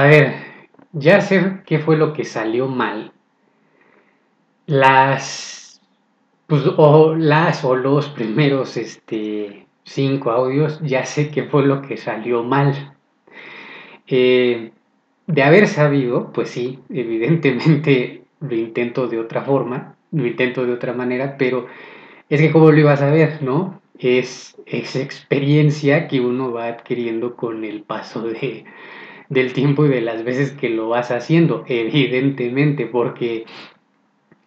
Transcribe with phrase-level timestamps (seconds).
[0.00, 0.32] A ver,
[0.92, 3.12] ya sé qué fue lo que salió mal.
[4.64, 5.82] Las,
[6.46, 11.98] pues, o las o los primeros, este, cinco audios, ya sé qué fue lo que
[11.98, 12.96] salió mal.
[14.06, 14.72] Eh,
[15.26, 20.94] de haber sabido, pues sí, evidentemente lo intento de otra forma, lo intento de otra
[20.94, 21.66] manera, pero
[22.30, 23.82] es que cómo lo ibas a ver, ¿no?
[23.98, 28.64] Es, es experiencia que uno va adquiriendo con el paso de,
[29.30, 33.46] del tiempo y de las veces que lo vas haciendo, evidentemente, porque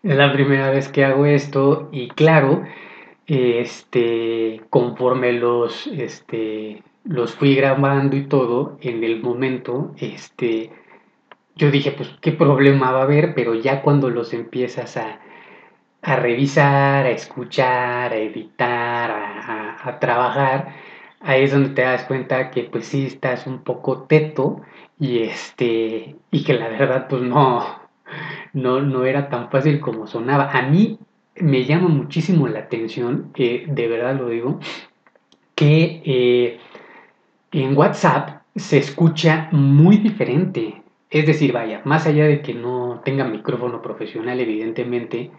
[0.04, 2.64] es la primera vez que hago esto y claro,
[3.26, 10.72] este, conforme los, este, los fui grabando y todo, en el momento, este,
[11.56, 13.34] yo dije, pues, ¿qué problema va a haber?
[13.36, 15.20] Pero ya cuando los empiezas a,
[16.02, 20.76] a revisar, a escuchar, a editar, a, a, trabajar,
[21.24, 24.62] ahí es donde te das cuenta que pues sí estás un poco teto
[25.00, 27.82] y este y que la verdad pues no
[28.54, 30.52] no no era tan fácil como sonaba.
[30.52, 31.00] A mí
[31.36, 34.60] me llama muchísimo la atención, eh, de verdad lo digo,
[35.56, 36.60] que eh,
[37.52, 40.82] en WhatsApp se escucha muy diferente.
[41.10, 45.32] Es decir, vaya, más allá de que no tenga micrófono profesional, evidentemente,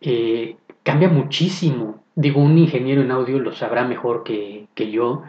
[0.00, 2.03] eh, cambia muchísimo.
[2.16, 5.22] Digo, un ingeniero en audio lo sabrá mejor que, que yo.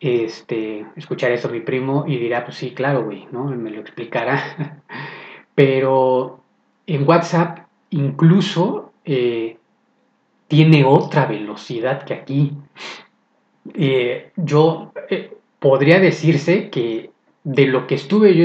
[0.00, 3.44] Este, escuchar eso mi primo y dirá, pues sí, claro, güey, ¿no?
[3.44, 4.82] Me lo explicará.
[5.54, 6.40] Pero
[6.86, 9.56] en WhatsApp incluso eh,
[10.48, 12.52] tiene otra velocidad que aquí.
[13.74, 17.10] Eh, yo eh, podría decirse que
[17.44, 18.44] de lo que estuve yo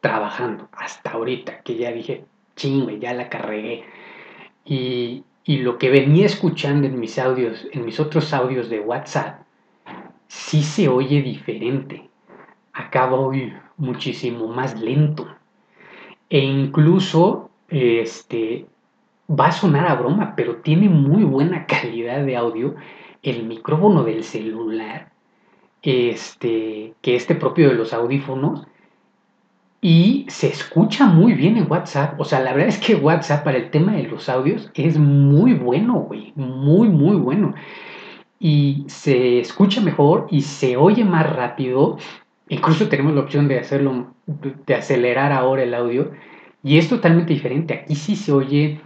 [0.00, 2.24] trabajando hasta ahorita, que ya dije,
[2.56, 3.84] chingue, ya la carregué,
[4.64, 9.42] y, y lo que venía escuchando en mis audios, en mis otros audios de WhatsApp,
[10.28, 12.08] sí se oye diferente.
[12.72, 15.26] Acá voy muchísimo más lento.
[16.30, 18.66] E incluso, este,
[19.28, 22.74] va a sonar a broma, pero tiene muy buena calidad de audio
[23.22, 25.12] el micrófono del celular,
[25.82, 28.66] este, que este propio de los audífonos,
[29.84, 32.18] y se escucha muy bien en WhatsApp.
[32.20, 35.54] O sea, la verdad es que WhatsApp para el tema de los audios es muy
[35.54, 36.32] bueno, güey.
[36.36, 37.52] Muy, muy bueno.
[38.38, 41.98] Y se escucha mejor y se oye más rápido.
[42.48, 46.12] Incluso tenemos la opción de hacerlo, de acelerar ahora el audio.
[46.62, 47.74] Y es totalmente diferente.
[47.74, 48.80] Aquí sí se oye,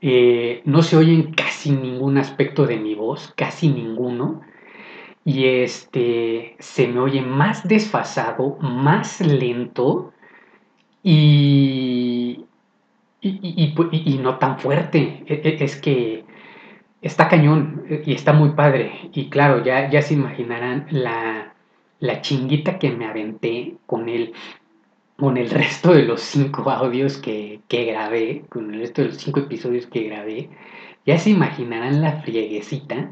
[0.00, 4.40] eh, no se oye en casi ningún aspecto de mi voz, casi ninguno.
[5.26, 10.12] Y este se me oye más desfasado, más lento
[11.02, 12.44] y,
[13.20, 15.24] y, y, y no tan fuerte.
[15.26, 16.24] E, e, es que
[17.02, 19.10] está cañón y está muy padre.
[19.12, 21.54] Y claro, ya, ya se imaginarán la,
[21.98, 24.32] la chinguita que me aventé con el,
[25.16, 29.16] con el resto de los cinco audios que, que grabé, con el resto de los
[29.16, 30.50] cinco episodios que grabé.
[31.04, 33.10] Ya se imaginarán la frieguecita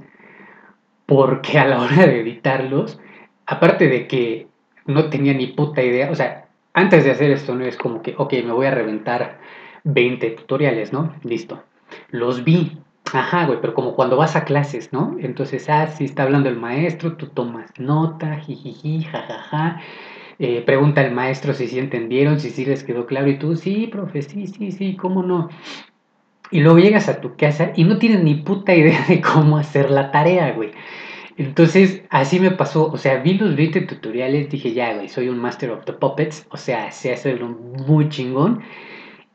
[1.06, 2.98] porque a la hora de editarlos,
[3.47, 4.47] aparte de que
[4.87, 8.15] no tenía ni puta idea, o sea, antes de hacer esto no es como que,
[8.16, 9.38] ok, me voy a reventar
[9.84, 11.15] 20 tutoriales, ¿no?
[11.22, 11.62] Listo.
[12.10, 12.78] Los vi,
[13.12, 15.16] ajá, güey, pero como cuando vas a clases, ¿no?
[15.20, 19.81] Entonces, ah, si está hablando el maestro, tú tomas nota, jijiji, jajaja.
[20.41, 23.86] Eh, pregunta al maestro si sí entendieron, si sí les quedó claro, y tú, sí,
[23.86, 25.48] profe, sí, sí, sí, cómo no.
[26.54, 29.91] Y luego llegas a tu casa y no tienes ni puta idea de cómo hacer
[29.91, 30.70] la tarea, güey.
[31.37, 32.92] Entonces, así me pasó.
[32.92, 36.47] O sea, vi los 20 tutoriales, dije, ya, güey, soy un Master of the Puppets.
[36.50, 38.60] O sea, sé hacerlo muy chingón.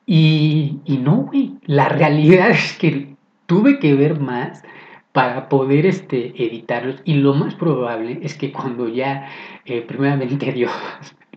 [0.05, 1.55] Y, y no, güey.
[1.65, 3.15] La realidad es que
[3.47, 4.63] tuve que ver más
[5.11, 7.01] para poder este, editarlos.
[7.03, 9.27] Y lo más probable es que cuando ya,
[9.65, 10.71] eh, primeramente Dios,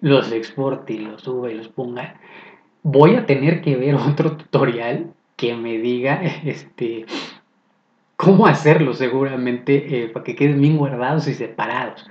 [0.00, 2.20] los exporte y los suba y los ponga,
[2.84, 7.06] voy a tener que ver otro tutorial que me diga este,
[8.16, 12.06] cómo hacerlo seguramente eh, para que queden bien guardados y separados.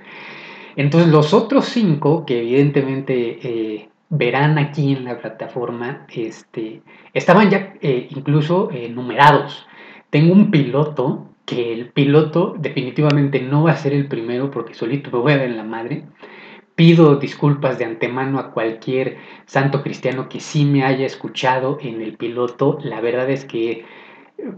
[0.76, 6.82] Entonces los otros cinco que evidentemente eh, verán aquí en la plataforma este,
[7.14, 9.66] estaban ya eh, incluso numerados.
[10.10, 15.10] Tengo un piloto que el piloto definitivamente no va a ser el primero porque solito
[15.10, 16.04] me voy a ver en la madre.
[16.74, 22.16] Pido disculpas de antemano a cualquier santo cristiano que sí me haya escuchado en el
[22.16, 22.78] piloto.
[22.82, 23.84] La verdad es que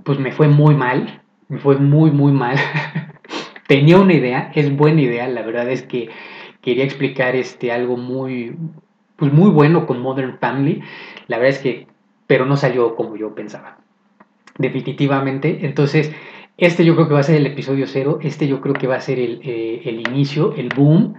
[0.04, 2.56] pues me fue muy mal, me fue muy muy mal.
[3.66, 6.10] Tenía una idea, es buena idea, la verdad es que
[6.60, 8.56] quería explicar este algo muy
[9.16, 10.82] pues muy bueno con Modern Family.
[11.26, 11.86] La verdad es que
[12.26, 13.78] pero no salió como yo pensaba.
[14.56, 16.12] Definitivamente, entonces
[16.56, 18.96] este yo creo que va a ser el episodio cero, este yo creo que va
[18.96, 21.14] a ser el, eh, el inicio, el boom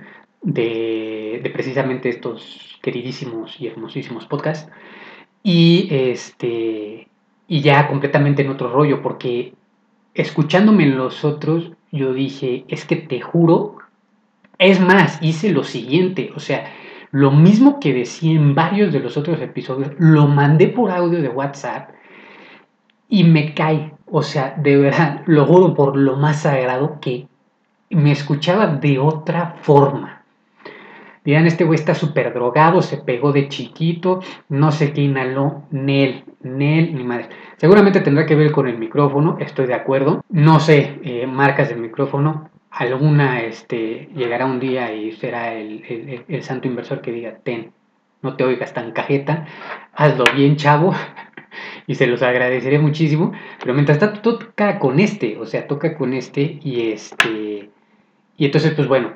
[0.45, 4.71] de, precisamente estos queridísimos y hermosísimos podcasts.
[5.43, 7.07] Y este
[7.47, 9.53] y ya completamente en otro rollo, porque
[10.13, 13.77] escuchándome en los otros, yo dije, es que te juro,
[14.57, 16.65] es más, hice lo siguiente, o sea,
[17.11, 21.29] lo mismo que decía en varios de los otros episodios, lo mandé por audio de
[21.29, 21.91] WhatsApp
[23.07, 27.27] y me cae, o sea, de verdad, lo juro por lo más sagrado que
[27.91, 30.14] me escuchaba de otra forma.
[31.25, 36.23] Dirán, este güey está súper drogado, se pegó de chiquito, no sé qué inhaló, Nel,
[36.43, 37.29] Nel, ni madre.
[37.57, 40.23] Seguramente tendrá que ver con el micrófono, estoy de acuerdo.
[40.29, 46.43] No sé, eh, marcas del micrófono, alguna este, llegará un día y será el, el,
[46.43, 47.71] santo inversor que diga, ten,
[48.21, 49.47] no te oigas tan cajeta,
[49.93, 50.93] hazlo bien chavo,
[51.87, 53.31] y se los agradeceré muchísimo.
[53.59, 57.71] Pero mientras tanto toca con este, o sea, toca con este y este...
[58.37, 59.13] Y entonces, pues bueno,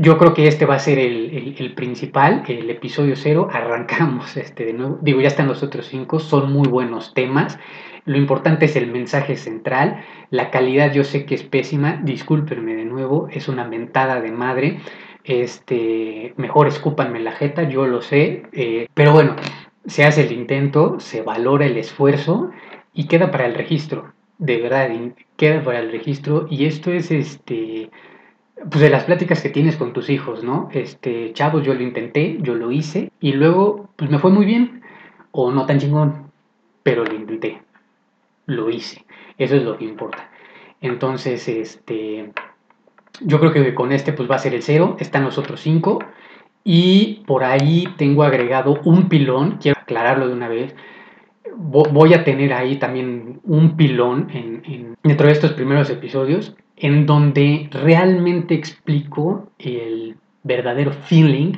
[0.00, 3.48] yo creo que este va a ser el, principal, el episodio cero.
[3.52, 4.98] Arrancamos este de nuevo.
[5.02, 7.58] Digo, ya están los otros cinco, son muy buenos temas.
[8.04, 10.04] Lo importante es el mensaje central.
[10.30, 14.78] La calidad yo sé que es pésima, discúlpenme de nuevo, es una mentada de madre.
[15.24, 18.44] Este, mejor escúpanme la jeta, yo lo sé.
[18.52, 19.34] Eh, pero bueno,
[19.86, 22.52] se hace el intento, se valora el esfuerzo
[22.94, 24.12] y queda para el registro.
[24.38, 24.88] De verdad,
[25.36, 26.46] queda para el registro.
[26.48, 27.90] Y esto es este
[28.70, 30.68] pues de las pláticas que tienes con tus hijos, ¿no?
[30.72, 34.82] Este, chavos, yo lo intenté, yo lo hice y luego pues me fue muy bien
[35.30, 36.30] o no tan chingón,
[36.82, 37.62] pero lo intenté,
[38.46, 39.04] lo hice.
[39.36, 40.30] Eso es lo que importa.
[40.80, 42.32] Entonces, este,
[43.20, 46.00] yo creo que con este pues va a ser el cero, están los otros cinco
[46.64, 50.74] y por ahí tengo agregado un pilón, quiero aclararlo de una vez.
[51.56, 57.68] Voy a tener ahí también un pilón en, dentro de estos primeros episodios en donde
[57.72, 61.52] realmente explico el verdadero feeling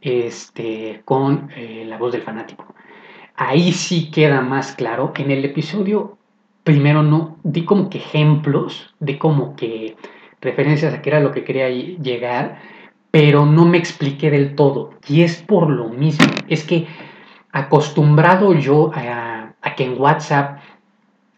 [0.00, 2.74] este, con eh, la voz del fanático.
[3.36, 5.12] Ahí sí queda más claro.
[5.16, 6.18] En el episodio
[6.62, 9.96] primero no di como que ejemplos, de como que
[10.40, 12.58] referencias a qué era lo que quería llegar,
[13.10, 14.90] pero no me expliqué del todo.
[15.08, 16.26] Y es por lo mismo.
[16.48, 16.86] Es que
[17.52, 20.58] acostumbrado yo a, a que en WhatsApp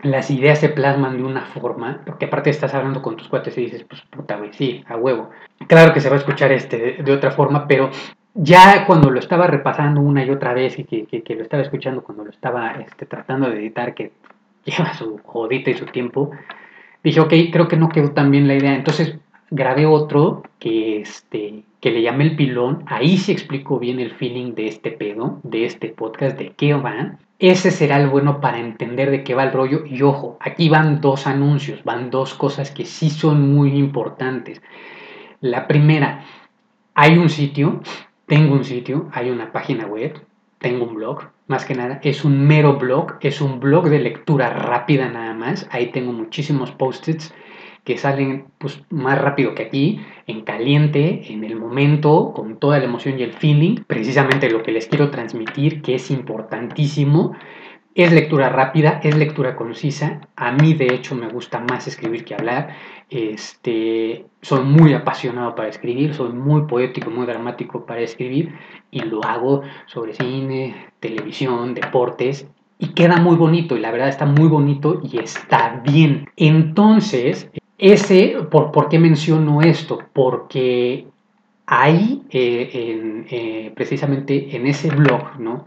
[0.02, 3.62] las ideas se plasman de una forma, porque aparte estás hablando con tus cuates y
[3.62, 5.30] dices, pues puta, güey, sí, a huevo.
[5.66, 7.90] Claro que se va a escuchar este de, otra forma, pero
[8.34, 12.02] ya cuando lo estaba repasando una y otra vez y que, que, lo estaba escuchando
[12.02, 14.12] cuando lo estaba este, tratando de editar, que
[14.64, 16.30] lleva su jodita y su tiempo,
[17.02, 18.74] dije, ok, creo que no quedó tan bien la idea.
[18.74, 19.16] Entonces
[19.50, 22.84] grabé otro que, este, que le llamé el pilón.
[22.86, 27.16] Ahí se explicó bien el feeling de este pedo, de este podcast, de qué va.
[27.38, 29.84] Ese será el bueno para entender de qué va el rollo.
[29.84, 34.62] Y ojo, aquí van dos anuncios, van dos cosas que sí son muy importantes.
[35.40, 36.24] La primera,
[36.94, 37.82] hay un sitio,
[38.26, 40.18] tengo un sitio, hay una página web,
[40.58, 44.48] tengo un blog, más que nada, es un mero blog, es un blog de lectura
[44.48, 45.68] rápida nada más.
[45.70, 47.34] Ahí tengo muchísimos post-its
[47.86, 52.84] que salen pues, más rápido que aquí, en caliente, en el momento, con toda la
[52.84, 53.76] emoción y el feeling.
[53.86, 57.36] Precisamente lo que les quiero transmitir, que es importantísimo,
[57.94, 60.20] es lectura rápida, es lectura concisa.
[60.34, 62.70] A mí, de hecho, me gusta más escribir que hablar.
[63.08, 68.52] Este, soy muy apasionado para escribir, soy muy poético, muy dramático para escribir
[68.90, 72.48] y lo hago sobre cine, televisión, deportes
[72.80, 76.28] y queda muy bonito y la verdad está muy bonito y está bien.
[76.36, 79.98] Entonces, ese, ¿por, ¿por qué menciono esto?
[80.12, 81.06] Porque
[81.66, 85.66] ahí, eh, eh, precisamente en ese blog, ¿no?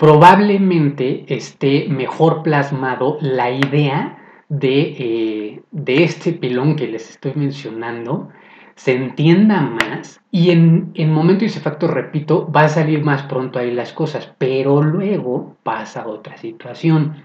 [0.00, 4.16] probablemente esté mejor plasmado la idea
[4.48, 8.30] de, eh, de, este pilón que les estoy mencionando,
[8.76, 13.58] se entienda más y en, en momento y facto, repito, va a salir más pronto
[13.58, 17.24] ahí las cosas, pero luego pasa otra situación.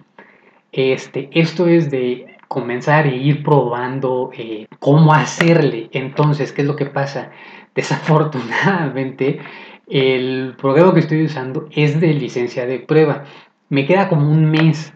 [0.74, 5.90] Este, esto es de comenzar e ir probando eh, cómo hacerle.
[5.92, 7.32] Entonces, ¿qué es lo que pasa?
[7.76, 9.40] Desafortunadamente,
[9.88, 13.26] el programa que estoy usando es de licencia de prueba.
[13.70, 14.94] Me queda como un mes.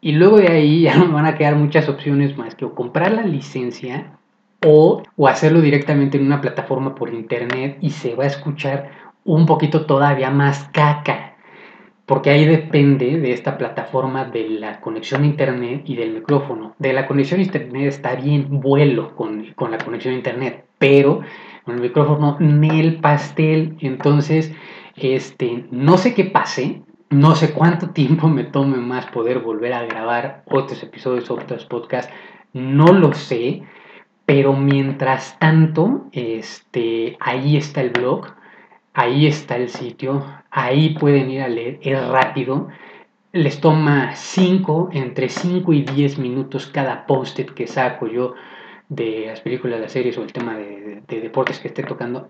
[0.00, 3.22] Y luego de ahí ya me van a quedar muchas opciones más que comprar la
[3.22, 4.18] licencia
[4.66, 8.90] o, o hacerlo directamente en una plataforma por internet y se va a escuchar
[9.24, 11.36] un poquito todavía más caca
[12.08, 16.74] porque ahí depende de esta plataforma de la conexión a internet y del micrófono.
[16.78, 21.20] De la conexión a internet está bien vuelo con, la conexión a internet, pero
[21.64, 23.76] con el micrófono ni el pastel.
[23.80, 24.54] Entonces,
[24.96, 29.84] este, no sé qué pase, no sé cuánto tiempo me tome más poder volver a
[29.84, 32.10] grabar otros episodios, otros podcasts,
[32.54, 33.64] no lo sé,
[34.24, 38.37] pero mientras tanto, este, ahí está el blog
[38.98, 42.66] ahí está el sitio, ahí pueden ir a leer, es rápido,
[43.30, 48.34] les toma 5, entre 5 y 10 minutos cada post-it que saco yo
[48.88, 52.28] de las películas, las series o el tema de, deportes que esté tocando.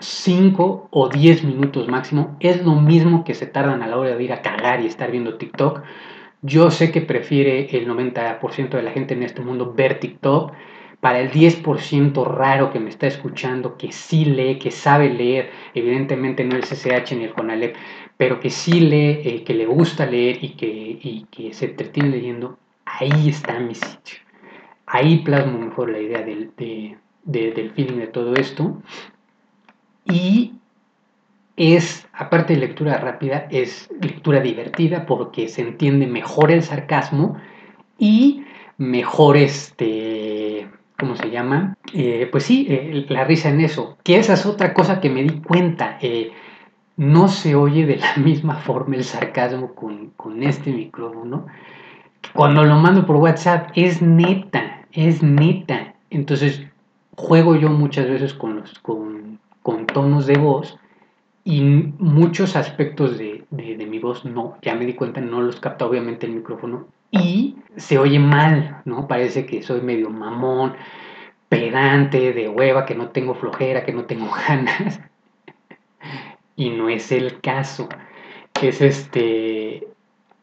[0.00, 4.24] 5 o 10 minutos máximo es lo mismo que se tardan a la hora de
[4.24, 5.82] ir a cagar y estar viendo TikTok.
[6.42, 10.52] Yo sé que prefiere el 90% de la gente en este mundo ver TikTok.
[11.00, 16.44] Para el 10% raro que me está escuchando, que sí lee, que sabe leer, evidentemente
[16.44, 17.76] no el CCH ni el CONALEP,
[18.16, 23.28] pero que sí lee, eh, que le gusta leer y que, se entretiene leyendo, ahí
[23.28, 24.18] está mi sitio.
[24.86, 26.50] Ahí plasmo mejor la idea del,
[27.24, 28.82] del feeling de todo esto.
[30.04, 30.54] Y
[31.58, 37.36] es, aparte de lectura rápida, es lectura divertida porque se entiende mejor el sarcasmo
[37.98, 38.44] y
[38.78, 41.76] mejor este, ¿cómo se llama?
[41.94, 43.96] Eh, pues sí, eh, la risa en eso.
[44.02, 45.98] Que esa es otra cosa que me di cuenta
[46.98, 51.46] no se oye de la misma forma el sarcasmo con, este micrófono.
[52.34, 55.94] Cuando lo mando por WhatsApp es neta, es neta.
[56.10, 56.62] Entonces
[57.16, 59.38] juego yo muchas veces con, los, con,
[59.86, 60.78] tonos de voz
[61.44, 66.26] y muchos aspectos de, mi voz no, ya me di cuenta, no los capta obviamente
[66.26, 69.08] el micrófono y se oye mal, ¿no?
[69.08, 70.74] Parece que soy medio mamón,
[71.48, 75.00] pedante, de hueva, que no tengo flojera, que no tengo ganas
[76.56, 77.88] y no es el caso.
[78.60, 79.86] Es este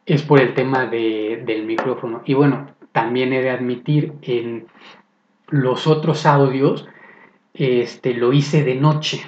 [0.06, 2.22] es por el tema del micrófono.
[2.24, 4.66] Y bueno, también he de admitir en
[5.48, 6.88] los otros audios
[7.54, 9.22] este, lo hice de noche.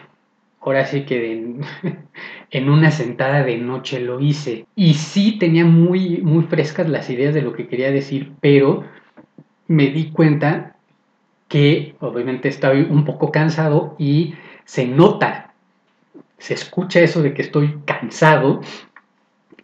[0.60, 1.60] Ahora sí que en,
[2.50, 4.66] en, una sentada de noche lo hice.
[4.74, 8.84] Y sí tenía muy, muy frescas las ideas de lo que quería decir, pero
[9.66, 10.76] me di cuenta
[11.48, 15.48] que obviamente estaba un poco cansado y se nota
[16.38, 18.60] se escucha eso de que estoy cansado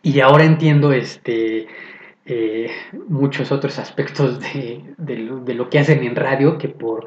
[0.03, 1.67] y ahora entiendo este,
[2.27, 2.71] eh,
[3.09, 7.07] muchos otros aspectos de, lo, que hacen en radio, que por,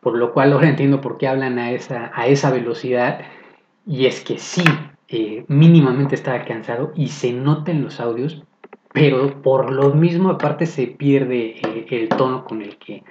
[0.00, 3.22] por lo cual ahora entiendo por qué hablan a esa, a esa velocidad.
[3.86, 4.62] Y es que sí,
[5.08, 8.42] eh, mínimamente estaba cansado y se nota en los audios,
[8.92, 13.02] pero por lo mismo aparte se pierde eh, el tono con el que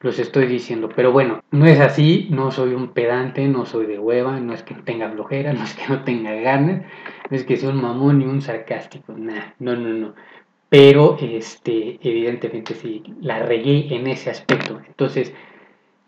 [0.00, 0.88] los estoy diciendo.
[0.94, 4.62] Pero bueno, no es así, no soy un pedante, no soy de hueva, no es
[4.62, 6.82] que tenga flojera, no es que no tenga ganas,
[7.30, 10.14] no es que sea un mamón ni un sarcástico, nada, no, no, no.
[10.70, 14.80] Pero este, evidentemente sí, la regué en ese aspecto.
[14.86, 15.32] Entonces,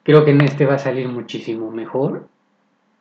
[0.03, 2.29] creo que en este va a salir muchísimo mejor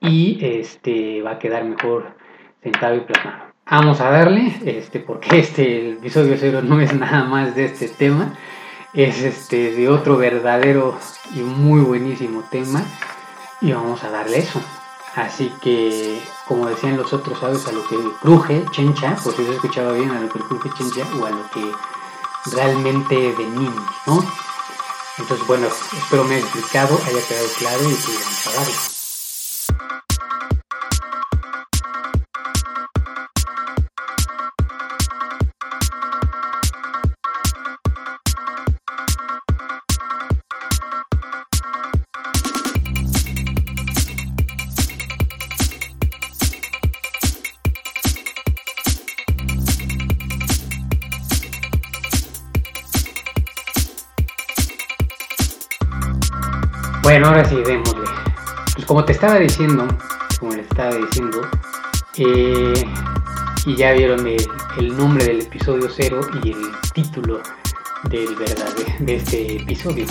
[0.01, 2.15] y este va a quedar mejor
[2.63, 3.49] sentado y plasmado.
[3.69, 8.33] Vamos a darle, este, porque este episodio cero no es nada más de este tema
[8.93, 10.97] es este de otro verdadero
[11.35, 12.83] y muy buenísimo tema
[13.61, 14.61] y vamos a darle eso.
[15.15, 19.53] Así que, como decían los otros sabes a lo que cruje, chencha, pues si se
[19.53, 21.71] escuchaba bien, a lo que cruje, chencha, o a lo que
[22.55, 24.23] realmente venimos, ¿no?
[25.17, 28.98] Entonces, bueno, espero me haya explicado, haya quedado claro y que vamos a darle.
[57.19, 58.05] Bueno, ahora sí, démosle.
[58.75, 59.85] Pues como te estaba diciendo,
[60.39, 61.41] como le estaba diciendo,
[62.15, 62.85] eh,
[63.65, 67.41] y ya vieron el, nombre del episodio cero y el título
[68.09, 68.69] del verdad
[69.01, 70.05] de, este episodio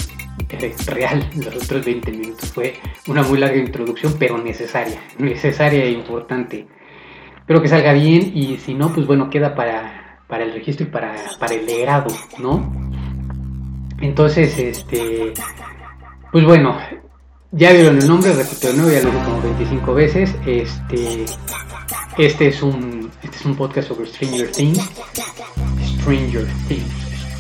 [0.85, 2.53] real, los otros 20 minutos.
[2.53, 2.75] Fue
[3.07, 6.69] una muy larga introducción, pero necesaria, necesaria e importante.
[7.39, 10.91] Espero que salga bien y si no, pues bueno, queda para, para el registro y
[10.91, 12.71] para, para el legado, ¿no?
[13.99, 15.33] Entonces, este,
[16.31, 16.77] pues bueno,
[17.53, 20.35] ya vieron el nombre, repito de nuevo, ya lo dije como 25 veces.
[20.47, 21.25] Este,
[22.19, 24.79] este, es un, este es un podcast sobre Stranger Things.
[26.01, 26.85] Stranger Things.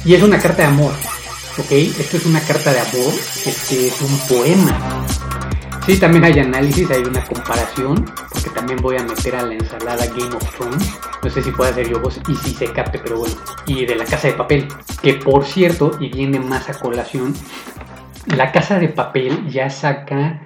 [0.05, 0.93] Y es una carta de amor,
[1.59, 1.71] ¿ok?
[1.73, 3.13] Esto es una carta de amor,
[3.45, 5.07] este es un poema.
[5.85, 10.07] Sí, también hay análisis, hay una comparación, porque también voy a meter a la ensalada
[10.07, 10.87] Game of Thrones.
[11.23, 13.35] No sé si puede hacer yo voz y si se capte, pero bueno.
[13.67, 14.69] Y de la casa de papel,
[15.03, 17.35] que por cierto, y viene más a colación,
[18.37, 20.43] la Casa de Papel ya saca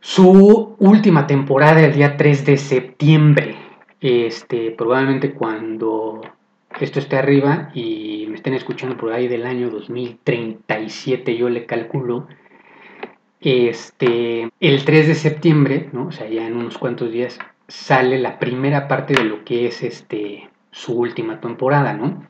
[0.00, 3.56] su última temporada el día 3 de septiembre.
[4.00, 6.22] Este, probablemente cuando
[6.80, 12.28] esto esté arriba y me estén escuchando por ahí del año 2037, yo le calculo,
[13.40, 16.06] este, el 3 de septiembre, ¿no?
[16.06, 19.82] O sea, ya en unos cuantos días, sale la primera parte de lo que es
[19.82, 22.26] este, su última temporada, ¿no?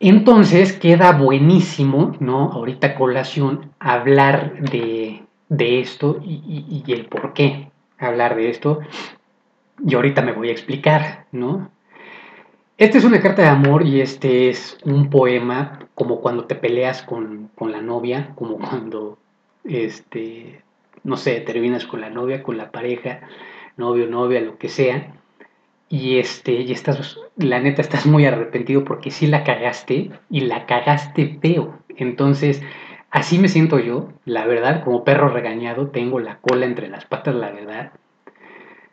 [0.00, 2.52] Entonces queda buenísimo, ¿no?
[2.52, 8.80] Ahorita colación, hablar de, de esto y, el por qué hablar de esto.
[9.84, 11.70] Y ahorita me voy a explicar, ¿no?
[12.76, 17.02] Esta es una carta de amor y este es un poema como cuando te peleas
[17.02, 19.18] con, con la novia, como cuando,
[19.64, 20.62] este,
[21.02, 23.22] no sé, terminas con la novia, con la pareja,
[23.76, 25.17] novio, novia, lo que sea
[25.88, 30.66] y este y estás la neta estás muy arrepentido porque sí la cagaste y la
[30.66, 31.78] cagaste feo.
[31.96, 32.62] Entonces
[33.10, 37.34] así me siento yo la verdad como perro regañado tengo la cola entre las patas
[37.34, 37.92] la verdad.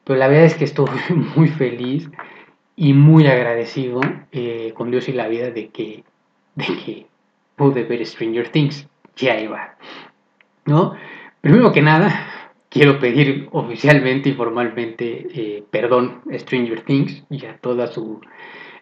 [0.04, 0.90] Pero la verdad es que estoy
[1.36, 2.10] muy feliz
[2.76, 6.04] y muy agradecido eh, con Dios y la vida de que
[6.56, 7.06] de que
[7.56, 8.88] pude ver Stranger Things.
[9.18, 9.76] Ya iba
[10.66, 10.96] no
[11.42, 12.45] primero que nada
[12.76, 18.20] quiero pedir oficialmente y formalmente eh, perdón a Stranger Things y a toda su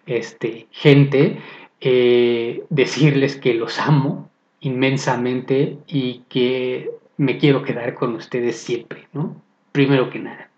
[0.07, 1.37] este, gente,
[1.79, 4.31] eh, decirles que los amo
[4.61, 9.39] inmensamente y que me quiero quedar con ustedes siempre, ¿no?
[9.71, 10.49] Primero que nada.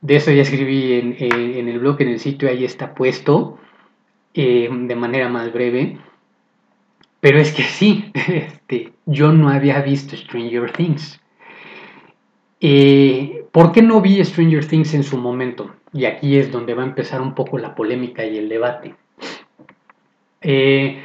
[0.00, 3.58] De eso ya escribí en, el blog, en el sitio, ahí está puesto
[4.32, 5.98] eh, de manera más breve.
[7.20, 11.21] Pero es que sí, este, yo no había visto Stranger Things.
[12.64, 15.74] Eh, ¿Por qué no vi Stranger Things en su momento?
[15.92, 18.94] Y aquí es donde va a empezar un poco la polémica y el debate.
[20.40, 21.02] Eh,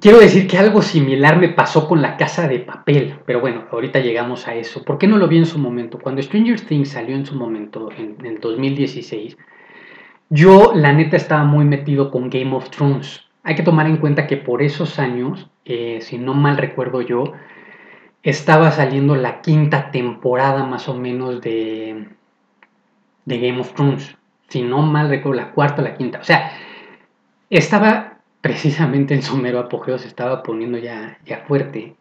[0.00, 4.00] quiero decir que algo similar me pasó con la casa de papel, pero bueno, ahorita
[4.00, 4.84] llegamos a eso.
[4.84, 6.00] ¿Por qué no lo vi en su momento?
[6.00, 9.38] Cuando Stranger Things salió en su momento, en, el 2016,
[10.28, 13.22] yo la neta estaba muy metido con Game of Thrones.
[13.44, 17.32] Hay que tomar en cuenta que por esos años, eh, si no mal recuerdo yo,
[18.28, 22.08] estaba saliendo la quinta temporada más o menos de,
[23.24, 24.16] Game of Thrones.
[24.48, 26.18] Si no mal recuerdo, la cuarta o la quinta.
[26.18, 26.52] O sea,
[27.48, 31.94] estaba precisamente en su mero apogeo, se estaba poniendo ya, ya fuerte.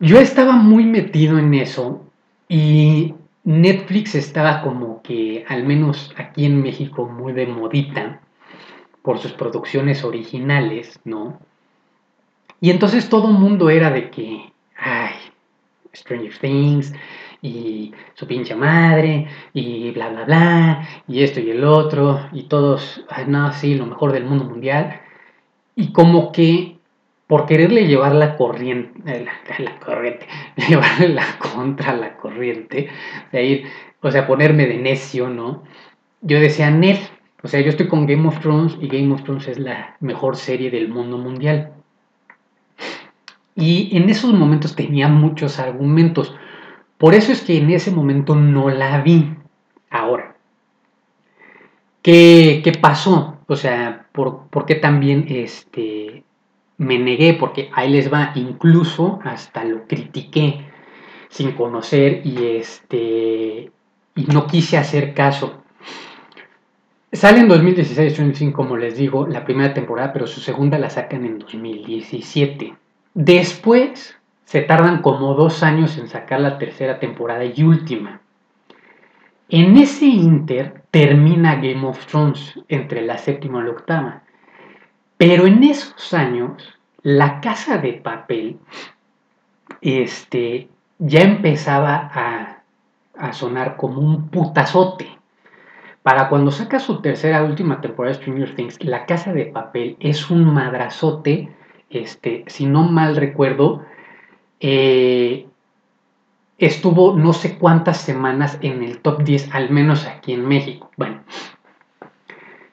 [0.00, 2.04] Yo estaba muy metido en eso
[2.46, 8.20] y Netflix estaba como que, al menos aquí en México, muy de modita
[9.00, 11.40] por sus producciones originales, ¿no?
[12.60, 15.14] Y entonces todo mundo era de que ay,
[15.94, 16.92] Stranger Things
[17.42, 23.04] y su pinche madre y bla, bla, bla, y esto y el otro, y todos,
[23.08, 25.00] ay, no, sí, lo mejor del mundo mundial.
[25.74, 26.76] Y como que
[27.26, 29.26] por quererle llevar la corriente,
[29.58, 30.26] la, corriente,
[30.68, 32.88] llevarle la contra la corriente,
[33.32, 33.66] de ir,
[34.00, 35.64] o sea, ponerme de necio, ¿no?
[36.22, 36.98] Yo decía, Nel,
[37.42, 40.36] o sea, yo estoy con Game of Thrones y Game of Thrones es la mejor
[40.36, 41.72] serie del mundo mundial.
[43.56, 46.36] Y en esos momentos tenía muchos argumentos.
[46.98, 49.34] Por eso es que en ese momento no la vi.
[49.90, 50.36] Ahora,
[52.02, 53.38] ¿qué, qué pasó?
[53.46, 56.22] O sea, ¿por, ¿por, qué también este,
[56.76, 57.34] me negué?
[57.34, 60.66] Porque ahí les va, incluso hasta lo critiqué
[61.28, 63.70] sin conocer y, este,
[64.14, 65.62] y no quise hacer caso.
[67.12, 71.38] Sale en 2016 como les digo, la primera temporada, pero su segunda la sacan en
[71.38, 72.74] 2017.
[73.16, 78.20] Después se tardan como dos años en sacar la tercera temporada y última.
[79.48, 84.22] En ese inter termina Game of Thrones entre la séptima y la octava.
[85.16, 88.58] Pero en esos años, la casa de papel
[89.80, 92.62] este, ya empezaba a,
[93.16, 95.08] a sonar como un putazote.
[96.02, 100.30] Para cuando saca su tercera última temporada de Stranger Things, la casa de papel es
[100.30, 101.55] un madrazote
[101.90, 103.84] este, si no mal recuerdo,
[104.60, 105.46] eh,
[106.58, 110.90] estuvo no sé cuántas semanas en el top 10, al menos aquí en México.
[110.96, 111.22] Bueno,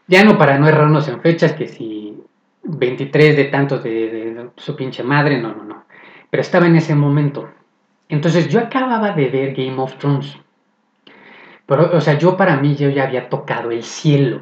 [0.08, 2.17] ya no para no errarnos en fechas, que si
[2.63, 5.86] 23 de tantos de, su pinche madre, no, no, no.
[6.30, 7.49] Pero estaba en ese momento.
[8.10, 10.38] Entonces yo acababa de ver Game of Thrones.
[11.65, 14.41] Pero, o sea, yo para mí yo ya había tocado el cielo.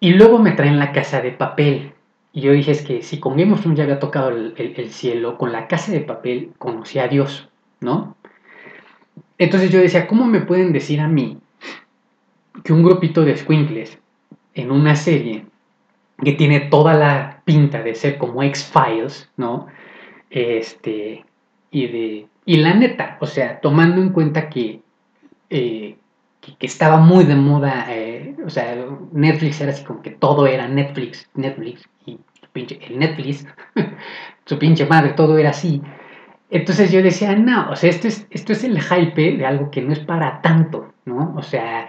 [0.00, 1.93] Y luego me traen la casa de papel.
[2.36, 5.38] Y yo dije, es que si con Game of Thrones ya había tocado el, cielo,
[5.38, 7.48] con la casa de papel conocí a Dios,
[7.80, 8.16] ¿no?
[9.38, 11.38] Entonces yo decía, ¿cómo me pueden decir a mí
[12.64, 14.00] que un grupito de squinkles
[14.52, 15.46] en una serie
[16.24, 19.68] que tiene toda la pinta de ser como X-Files, ¿no?
[20.28, 21.24] Este,
[21.70, 24.80] y de, y la neta, o sea, tomando en cuenta que,
[25.50, 25.96] eh,
[26.58, 28.76] que, estaba muy de moda, eh, o sea,
[29.12, 32.18] Netflix era así como que todo era Netflix, Netflix, y
[32.54, 33.46] el Netflix,
[34.44, 35.82] su pinche madre, todo era así.
[36.50, 39.82] Entonces yo decía, no, o sea, esto es, esto es el hype de algo que
[39.82, 41.34] no es para tanto, ¿no?
[41.36, 41.88] O sea,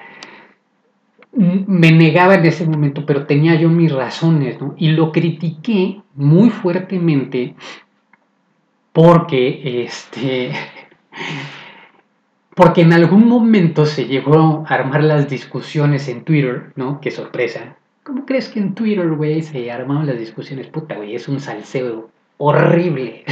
[1.34, 4.74] me negaba en ese momento, pero tenía yo mis razones, ¿no?
[4.78, 7.56] Y lo critiqué muy fuertemente
[8.94, 10.52] porque, este,
[12.56, 17.02] porque en algún momento se llegó a armar las discusiones en Twitter, ¿no?
[17.02, 17.76] Qué sorpresa.
[18.04, 20.68] ¿Cómo crees que en Twitter, güey, se armaban las discusiones?
[20.68, 23.26] Puta, güey, es un salseo horrible,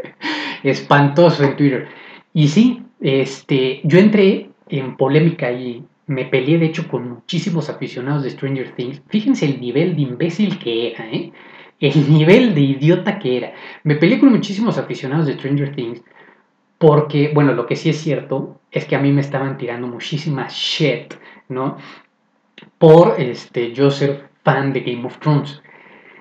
[0.62, 1.88] espantoso en Twitter.
[2.34, 8.22] Y sí, este, yo entré en polémica y me peleé de hecho con muchísimos aficionados
[8.22, 9.00] de Stranger Things.
[9.08, 11.32] Fíjense el nivel de imbécil que era, ¿eh?
[11.80, 13.52] El nivel de idiota que era.
[13.84, 16.02] Me peleé con muchísimos aficionados de Stranger Things
[16.78, 20.46] porque, bueno, lo que sí es cierto es que a mí me estaban tirando muchísima
[20.48, 21.14] shit,
[21.48, 21.76] ¿no?
[22.78, 25.60] Por este, yo ser fan de Game of Thrones.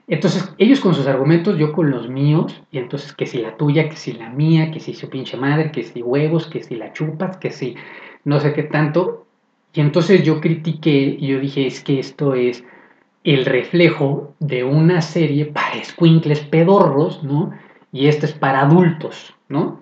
[0.08, 3.90] Entonces, ellos con sus argumentos, yo con los míos, y entonces que si la tuya,
[3.90, 6.94] que si la mía, que si su pinche madre, que si huevos, que si la
[6.94, 7.76] chupas, que si
[8.24, 9.28] no sé qué tanto,
[9.74, 12.64] y entonces yo critiqué y yo dije, es que esto es
[13.24, 17.52] el reflejo de una serie para escuincles pedorros, ¿no?
[17.92, 19.82] Y esto es para adultos, ¿no?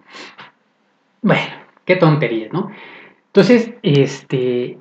[1.26, 2.70] Bueno, qué tontería, ¿no?
[3.30, 4.78] Entonces, este,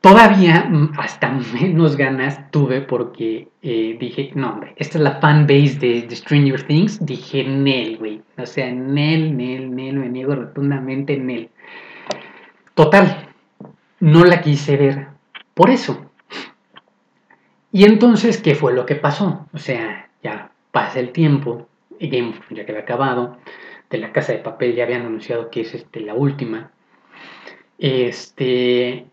[0.00, 6.02] todavía hasta menos ganas tuve porque eh, dije, no, hombre, esta es la fanbase de,
[6.02, 7.04] de Stranger Things.
[7.04, 8.22] Dije, Nel, güey.
[8.36, 11.50] O sea, Nel, Nel, Nel, me niego rotundamente Nel.
[12.74, 13.26] Total,
[13.98, 15.08] no la quise ver
[15.54, 16.08] por eso.
[17.72, 19.48] Y entonces, ¿qué fue lo que pasó?
[19.52, 21.66] O sea, ya pasa el tiempo,
[21.98, 23.38] Game ya que había acabado,
[23.90, 26.70] de la casa de papel ya habían anunciado que es este, la última.
[27.78, 29.06] Este,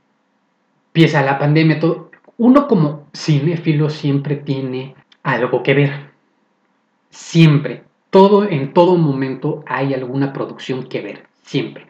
[0.88, 2.11] empieza la pandemia, todo.
[2.38, 5.91] Uno como cinéfilo siempre tiene algo que ver.
[7.09, 7.83] Siempre.
[8.09, 11.23] Todo, en todo momento hay alguna producción que ver.
[11.43, 11.85] Siempre.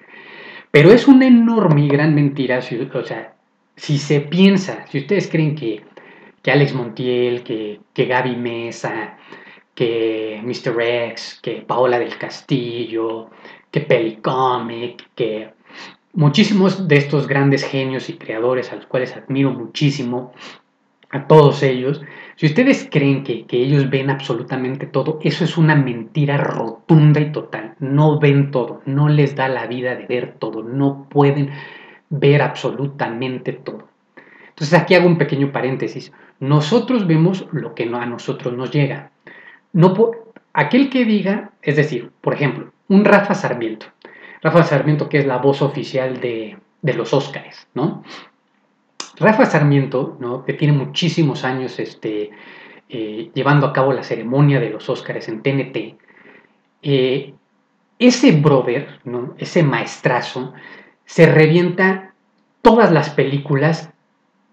[0.72, 3.34] Pero es una enorme y gran mentira, si, o sea,
[3.78, 5.84] si se piensa, si ustedes creen que,
[6.42, 9.18] que Alex Montiel, que, que Gaby Mesa,
[9.76, 10.82] que Mr.
[11.10, 13.30] X, que Paola del Castillo,
[13.70, 15.50] que Pelicomic, que
[16.14, 20.34] muchísimos de estos grandes genios y creadores a los cuales admiro muchísimo,
[21.12, 22.02] a todos ellos,
[22.36, 27.76] si ustedes creen que, ellos ven absolutamente todo, eso es una mentira rotunda y total.
[27.80, 31.52] No ven todo, no les da la vida de ver todo, no pueden
[32.10, 33.88] ver absolutamente todo.
[34.50, 36.12] Entonces aquí hago un pequeño paréntesis.
[36.40, 39.12] Nosotros vemos lo que a nosotros nos llega.
[39.76, 39.94] No
[40.54, 43.88] aquel que diga, es decir, por ejemplo, un Rafa Sarmiento.
[44.42, 48.02] Rafa Sarmiento que es la voz oficial de, de los Óscares, ¿no?
[49.18, 50.46] Rafa Sarmiento, ¿no?
[50.46, 52.30] que tiene muchísimos años este,
[52.88, 55.98] eh, llevando a cabo la ceremonia de los Óscares en TNT,
[56.82, 57.34] eh,
[58.00, 59.36] ese brother, ¿no?
[59.38, 60.54] ese maestrazo,
[61.04, 62.14] se revienta
[62.62, 63.92] todas las películas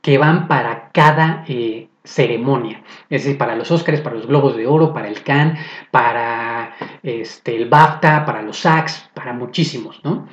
[0.01, 2.83] que van para cada eh, ceremonia.
[3.09, 5.61] Es decir, para los Óscares, para los Globos de Oro, para el Cannes,
[5.91, 10.27] para este, el BAFTA, para los SACs, para muchísimos, ¿no?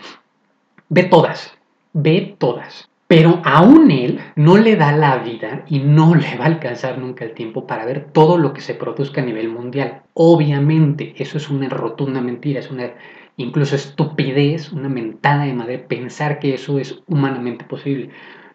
[0.90, 1.56] Ve todas,
[1.94, 2.90] ve todas.
[3.08, 7.26] Pero aún él no le da la vida y no le va a alcanzar nunca
[7.26, 10.04] el tiempo para ver todo lo que se produzca a nivel mundial.
[10.14, 12.92] Obviamente, eso es una rotunda mentira, es una
[13.38, 18.10] incluso estupidez, una mentada de madre pensar que eso es humanamente posible.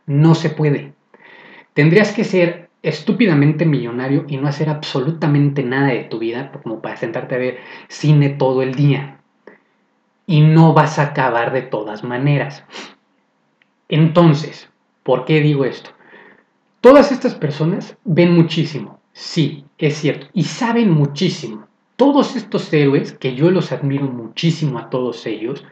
[0.07, 0.93] No se puede.
[1.73, 6.97] Tendrías que ser estúpidamente millonario y no hacer absolutamente nada de tu vida como para
[6.97, 9.21] sentarte a ver cine todo el día.
[10.27, 12.63] Y no vas a acabar de todas maneras.
[13.89, 14.69] Entonces,
[15.03, 15.91] ¿por qué digo esto?
[16.83, 21.67] Todas estas personas ven muchísimo, sí, es cierto, y saben muchísimo.
[21.97, 25.65] Todos estos héroes, que yo los admiro muchísimo a todos ellos,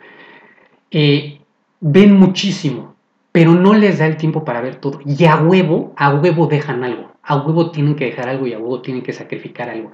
[0.91, 1.41] eh,
[1.81, 2.95] ven muchísimo,
[3.33, 5.01] pero no les da el tiempo para ver todo.
[5.07, 7.13] Y a huevo, a huevo dejan algo.
[7.23, 9.93] A huevo tienen que dejar algo y a huevo tienen que sacrificar algo.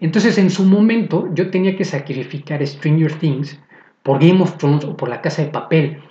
[0.00, 3.60] Entonces, en su momento, yo tenía que sacrificar Stranger Things
[4.02, 6.02] por Game of Thrones o por La Casa de Papel.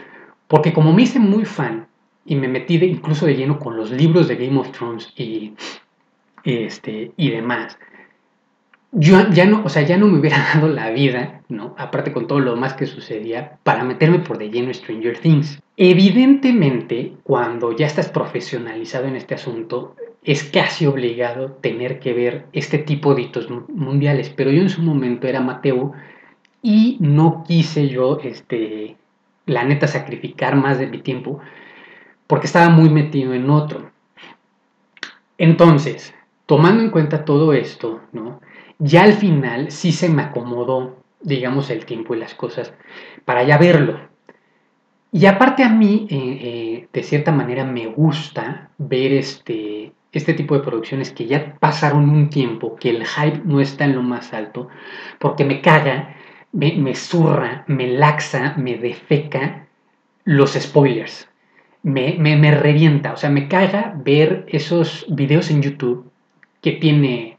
[0.47, 1.87] Porque como me hice muy fan
[2.25, 5.55] y me metí incluso de lleno con los libros de Game of Thrones y,
[6.43, 7.79] este, y demás,
[8.91, 11.73] yo ya no, o sea, ya no me hubiera dado la vida, ¿no?
[11.77, 15.59] Aparte con todo lo más que sucedía, para meterme por de lleno Stranger Things.
[15.81, 22.79] Evidentemente, cuando ya estás profesionalizado en este asunto, es casi obligado tener que ver este
[22.79, 25.93] tipo de hitos mundiales, pero yo en su momento era Mateo
[26.61, 28.97] y no quise yo este,
[29.45, 31.39] la neta, sacrificar más de mi tiempo
[32.27, 33.89] porque estaba muy metido en otro.
[35.37, 36.13] Entonces,
[36.45, 38.41] tomando en cuenta todo esto, ¿no?
[38.79, 42.73] Ya al final sí se me acomodó digamos, el tiempo y las cosas
[43.25, 43.99] para ya verlo.
[45.11, 50.55] Y aparte a mí, eh, eh, de cierta manera, me gusta ver este, este tipo
[50.55, 54.33] de producciones que ya pasaron un tiempo, que el hype no está en lo más
[54.33, 54.67] alto,
[55.19, 56.15] porque me caga,
[56.51, 59.67] me, me zurra, me laxa, me defeca
[60.25, 61.27] los spoilers.
[61.81, 66.11] Me, me, me revienta, o sea, me caga ver esos videos en YouTube
[66.61, 67.37] que tiene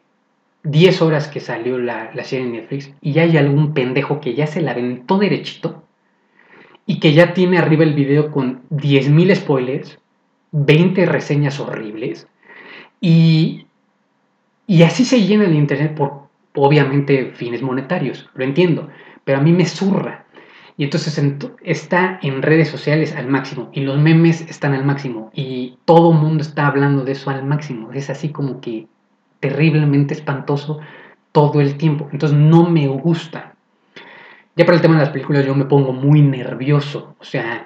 [0.65, 4.47] 10 horas que salió la, la serie en Netflix y hay algún pendejo que ya
[4.47, 5.85] se la aventó derechito
[6.87, 9.99] y que ya tiene arriba el video con 10.000 spoilers,
[10.53, 12.27] 20 reseñas horribles
[13.01, 13.67] y,
[14.67, 18.89] y así se llena el internet por obviamente fines monetarios, lo entiendo,
[19.25, 20.27] pero a mí me zurra.
[20.77, 21.23] Y entonces
[21.63, 26.43] está en redes sociales al máximo y los memes están al máximo y todo mundo
[26.43, 27.93] está hablando de eso al máximo.
[27.93, 28.87] Es así como que
[29.41, 30.81] terriblemente espantoso
[31.33, 32.09] todo el tiempo.
[32.13, 33.57] Entonces no me gusta.
[34.61, 37.17] Ya para el tema de las películas yo me pongo muy nervioso.
[37.19, 37.65] O sea,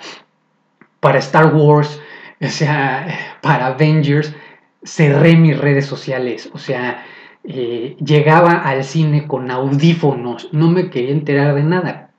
[1.01, 2.01] para Star Wars,
[2.41, 4.33] o sea, para Avengers,
[4.85, 6.49] cerré mis redes sociales.
[6.53, 7.05] O sea,
[7.43, 10.51] eh, llegaba al cine con audífonos.
[10.53, 12.11] No me quería enterar de nada.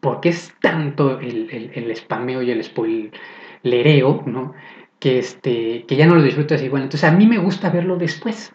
[0.00, 4.54] Porque es tanto el, el, spameo y el spoilereo, ¿no?
[4.98, 6.82] Que, este, que ya no lo disfrutas igual.
[6.82, 8.52] Entonces a mí me gusta verlo después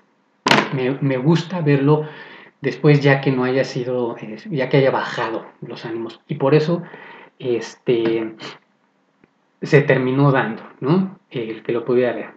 [1.01, 2.07] me, gusta verlo
[2.65, 4.15] después ya que no haya sido,
[4.49, 6.19] ya que haya bajado los ánimos.
[6.27, 6.81] Y por eso
[7.37, 8.35] este,
[9.61, 11.19] se terminó dando, ¿no?
[11.29, 12.31] El que lo pudiera ver.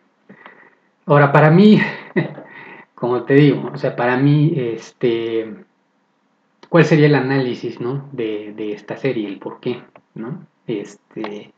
[1.07, 1.81] Ahora, para mí,
[2.95, 5.55] como te digo, o sea, para mí, este,
[6.69, 8.07] ¿cuál sería el análisis, ¿no?
[8.13, 9.83] De, de esta serie, el por qué,
[10.15, 10.47] ¿no?
[10.67, 11.55] Este,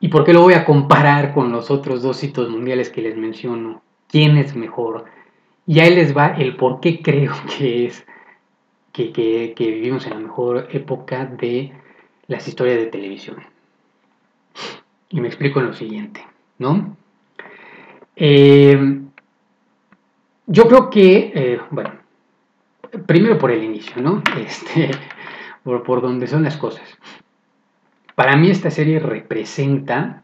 [0.00, 3.16] y por qué lo voy a comparar con los otros dos hitos mundiales que les
[3.16, 3.80] menciono.
[4.06, 5.06] ¿Quién es mejor?
[5.66, 8.06] Y ahí les va el por qué creo que es
[8.92, 11.72] que, vivimos en la mejor época de
[12.28, 13.36] las historias de televisión.
[15.10, 16.24] Y me explico en lo siguiente,
[16.58, 16.96] ¿no?
[18.14, 19.00] Eh,
[20.46, 21.92] yo creo que, eh, bueno,
[23.06, 24.22] primero por el inicio, ¿no?
[24.38, 24.90] Este,
[25.62, 26.98] por, por donde son las cosas.
[28.14, 30.22] Para mí esta serie representa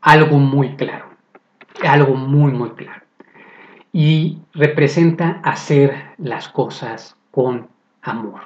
[0.00, 1.06] algo muy claro,
[1.82, 3.07] algo muy, muy claro
[3.92, 7.68] y representa hacer las cosas con
[8.02, 8.40] amor.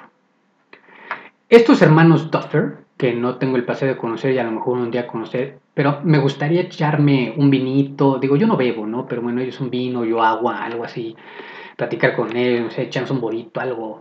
[1.48, 4.90] Estos hermanos Duffer, que no tengo el placer de conocer y a lo mejor un
[4.90, 9.06] día conocer, pero me gustaría echarme un vinito, digo, yo no bebo, ¿no?
[9.06, 11.16] Pero bueno, ellos un vino, yo agua, algo así,
[11.76, 13.98] platicar con ellos, no sé, echarnos un bolito, algo,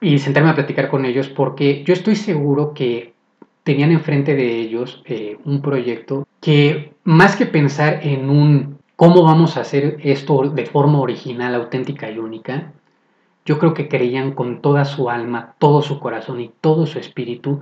[0.00, 3.14] y sentarme a platicar con ellos porque yo estoy seguro que
[3.62, 9.56] tenían enfrente de ellos eh, un proyecto que más que pensar en un cómo vamos
[9.56, 12.72] a hacer esto de forma original, auténtica y única,
[13.44, 17.60] yo creo que creían con toda su alma, todo su corazón y todo su espíritu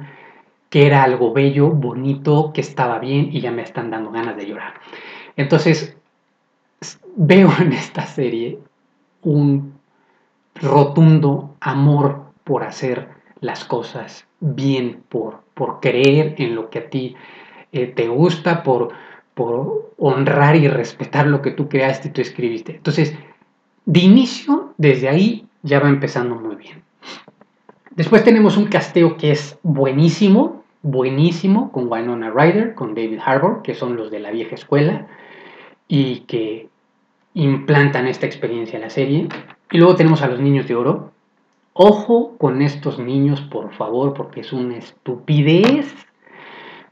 [0.73, 4.47] que era algo bello, bonito, que estaba bien y ya me están dando ganas de
[4.47, 4.73] llorar.
[5.37, 5.95] Entonces,
[7.14, 8.59] veo en esta serie
[9.21, 9.75] un
[10.55, 13.09] rotundo amor por hacer
[13.40, 17.16] las cosas bien, por, por creer en lo que a ti
[17.73, 18.92] eh, te gusta, por,
[19.35, 22.77] por honrar y respetar lo que tú creaste y tú escribiste.
[22.77, 23.14] Entonces,
[23.85, 26.83] de inicio, desde ahí ya va empezando muy bien.
[27.90, 33.75] Después tenemos un casteo que es buenísimo, buenísimo, con Winona Ryder, con David Harbour, que
[33.75, 35.07] son los de la vieja escuela
[35.88, 36.68] y que
[37.35, 39.29] implantan esta experiencia en la serie.
[39.71, 41.12] Y luego tenemos a los niños de oro.
[41.75, 45.95] Ojo con estos niños, por favor, porque es una estupidez,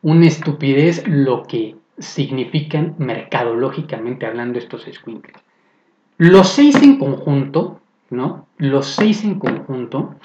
[0.03, 5.37] una estupidez lo que significan mercadológicamente hablando estos squinkles.
[6.19, 8.47] Los seis en conjunto, ¿no?
[8.59, 10.17] Los seis en conjunto,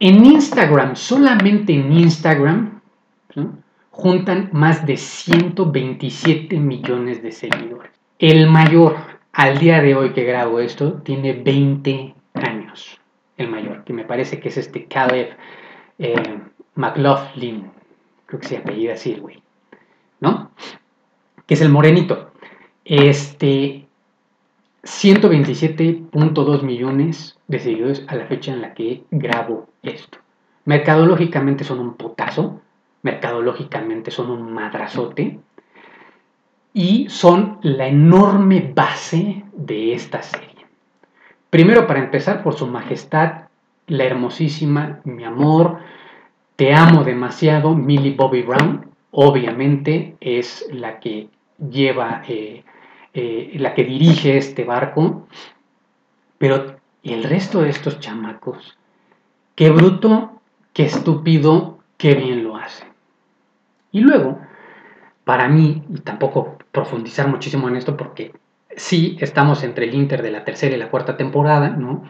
[0.00, 2.80] en Instagram, solamente en Instagram,
[3.90, 7.92] juntan más de 127 millones de seguidores.
[8.18, 8.96] El mayor,
[9.32, 13.00] al día de hoy que grabo esto, tiene 20 años.
[13.36, 15.36] El mayor, que me parece que es este Caleb
[15.98, 16.40] eh,
[16.74, 17.70] McLaughlin,
[18.26, 19.42] creo que se apellida así güey,
[20.20, 20.50] ¿no?
[21.46, 22.32] Que es el morenito.
[22.84, 23.86] Este,
[24.82, 30.18] 127.2 millones de seguidores a la fecha en la que grabo esto.
[30.64, 32.60] Mercadológicamente son un potazo,
[33.02, 35.38] mercadológicamente son un madrazote
[36.72, 40.66] y son la enorme base de esta serie.
[41.50, 43.44] Primero, para empezar, por su majestad,
[43.86, 45.78] la hermosísima, mi amor,
[46.56, 51.28] te amo demasiado, Millie Bobby Brown, obviamente es la que
[51.70, 52.64] lleva, eh,
[53.14, 55.26] eh, la que dirige este barco,
[56.36, 58.76] pero el resto de estos chamacos
[59.54, 60.42] qué bruto,
[60.74, 62.84] qué estúpido, qué bien lo hace.
[63.90, 64.38] Y luego,
[65.24, 68.32] para mí, y tampoco profundizar muchísimo en esto porque
[68.76, 72.04] sí estamos entre el Inter de la tercera y la cuarta temporada, ¿no?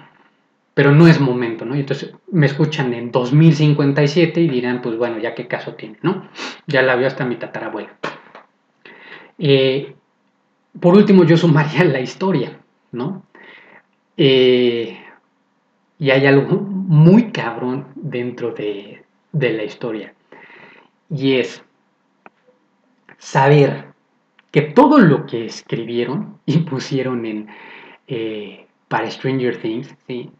[0.76, 1.74] Pero no es momento, ¿no?
[1.74, 6.28] Y entonces me escuchan en 2057 y dirán, pues bueno, ya qué caso tiene, ¿no?
[6.66, 7.96] Ya la vio hasta mi tatarabuela.
[9.38, 9.94] Eh,
[10.78, 12.60] por último, yo sumaría la historia,
[12.92, 13.24] ¿no?
[14.18, 14.98] Eh,
[15.98, 20.12] y hay algo muy cabrón dentro de, la historia.
[21.08, 21.64] Y es
[23.16, 23.86] saber
[24.50, 27.48] que todo lo que escribieron y pusieron en,
[28.08, 30.30] eh, para Stranger Things, ¿sí?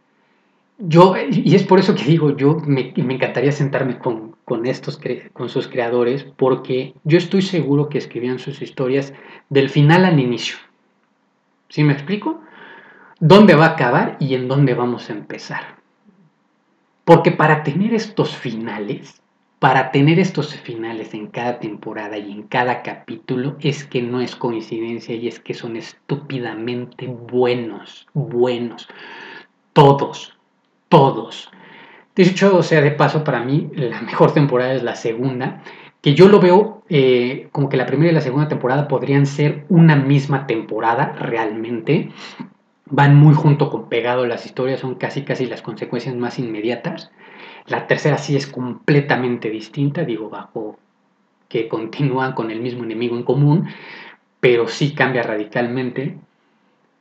[0.78, 5.00] Yo, y es por eso que digo, yo me, me encantaría sentarme con, con, estos,
[5.32, 9.14] con sus creadores, porque yo estoy seguro que escribían sus historias
[9.48, 10.56] del final al inicio.
[11.68, 12.40] ¿Sí me explico?
[13.18, 15.76] ¿Dónde va a acabar y en dónde vamos a empezar?
[17.04, 19.22] Porque para tener estos finales,
[19.58, 24.36] para tener estos finales en cada temporada y en cada capítulo es que no es
[24.36, 28.86] coincidencia y es que son estúpidamente buenos, buenos.
[29.72, 30.35] Todos,
[30.88, 31.50] todos.
[32.14, 35.62] De hecho, o sea, de paso, para mí la mejor temporada es la segunda,
[36.00, 39.64] que yo lo veo eh, como que la primera y la segunda temporada podrían ser
[39.68, 42.10] una misma temporada realmente.
[42.88, 47.10] Van muy junto con pegado las historias, son casi casi las consecuencias más inmediatas.
[47.66, 50.78] La tercera sí es completamente distinta, digo, bajo
[51.48, 53.68] que continúan con el mismo enemigo en común,
[54.40, 56.18] pero sí cambia radicalmente.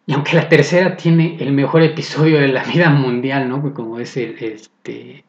[0.08, 3.74] Y aunque la tercera tiene el mejor episodio de la vida mundial, ¿no?
[3.74, 5.26] Como es el, este,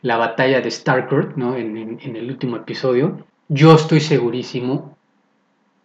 [0.00, 1.56] la batalla de Starkurt, ¿no?
[1.56, 4.96] En, el último episodio, yo estoy segurísimo,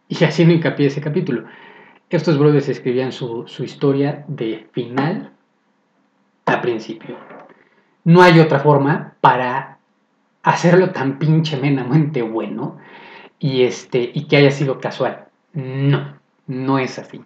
[0.07, 1.45] y haciendo hincapié ese capítulo,
[2.09, 5.31] estos brothers escribían su, historia de final
[6.45, 7.17] a principio.
[8.03, 9.79] No hay otra forma para
[10.43, 12.77] hacerlo tan pinchemenamente bueno
[13.39, 15.25] y, este, y que haya sido casual.
[15.53, 17.23] No, no es así.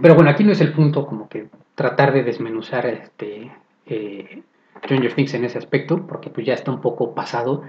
[0.00, 3.50] Pero bueno, aquí no es el punto como que tratar de desmenuzar este
[3.86, 4.42] eh,
[4.84, 7.62] Stranger Things en ese aspecto, porque pues ya está un poco pasado.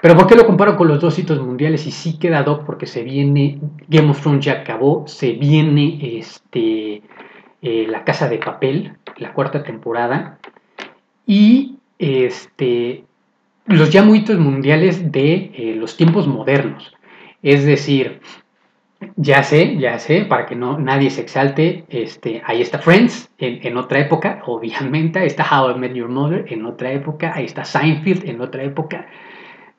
[0.00, 1.86] Pero ¿por qué lo comparo con los dos hitos mundiales?
[1.86, 7.02] Y sí queda doc porque se viene, Game of Thrones ya acabó, se viene este,
[7.62, 10.38] eh, La Casa de Papel, la cuarta temporada,
[11.26, 13.04] y este,
[13.66, 16.92] los ya hitos mundiales de eh, los tiempos modernos.
[17.42, 18.20] Es decir,
[19.16, 23.76] ya sé, ya sé, para que no nadie se exalte, este, ahí está Friends en,
[23.76, 27.64] otra época, obviamente, ahí está How I Met Your Mother en otra época, ahí está
[27.64, 29.06] Seinfeld en otra época.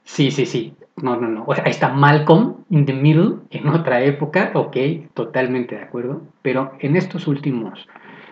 [0.05, 4.51] Sí, sí, sí, no, no, no, ahí está Malcolm in the Middle en otra época,
[4.53, 4.77] ok,
[5.13, 7.87] totalmente de acuerdo, pero en estos últimos,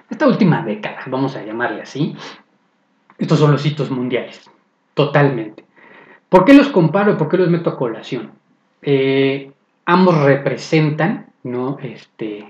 [0.10, 2.16] esta última década, vamos a llamarle así,
[3.18, 4.50] estos son los hitos mundiales,
[4.94, 5.64] totalmente.
[6.28, 8.32] ¿Por qué los comparo y por qué los meto a colación?
[8.82, 9.52] Eh,
[9.92, 11.78] ambos representan, ¿no?
[11.82, 12.46] Este,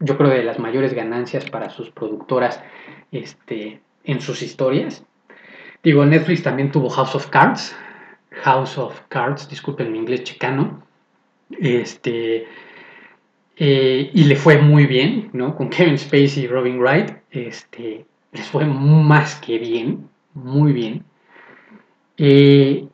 [0.00, 2.62] yo creo, de las mayores ganancias para sus productoras
[3.12, 5.04] este, en sus historias.
[5.82, 7.74] Digo, Netflix también tuvo House of Cards,
[8.30, 10.82] House of Cards, disculpen mi inglés chicano,
[11.50, 12.46] este,
[13.56, 15.54] eh, y le fue muy bien, ¿no?
[15.56, 21.04] Con Kevin Spacey y Robin Wright, este, les fue más que bien, muy bien.
[22.16, 22.86] Eh,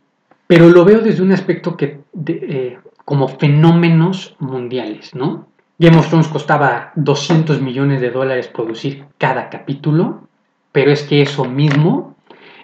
[0.46, 2.78] pero lo veo desde un aspecto que, eh,
[3.10, 5.48] como fenómenos mundiales, ¿no?
[5.80, 10.28] Game of Thrones costaba 200 millones de dólares producir cada capítulo,
[10.70, 12.14] pero es que eso mismo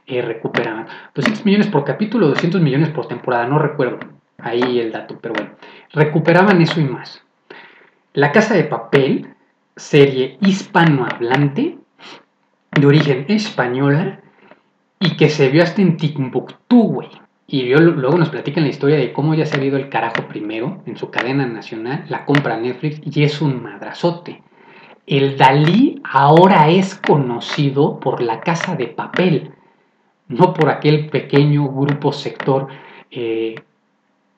[0.06, 0.86] eh, recuperaban.
[1.16, 3.98] 200 millones por capítulo, 200 millones por temporada, no recuerdo
[4.38, 5.50] ahí el dato, pero bueno,
[5.92, 7.24] recuperaban eso y más.
[8.12, 9.34] La Casa de Papel,
[9.74, 11.76] serie hispanohablante,
[12.70, 14.20] de origen española
[15.00, 17.25] y que se vio hasta en Timbuktu, güey.
[17.48, 20.82] Y luego nos platican la historia de cómo ya se ha ido el carajo primero
[20.86, 24.42] en su cadena nacional, la compra Netflix y es un madrazote.
[25.06, 29.52] El Dalí ahora es conocido por la casa de papel,
[30.26, 32.66] no por aquel pequeño grupo sector
[33.12, 33.54] eh,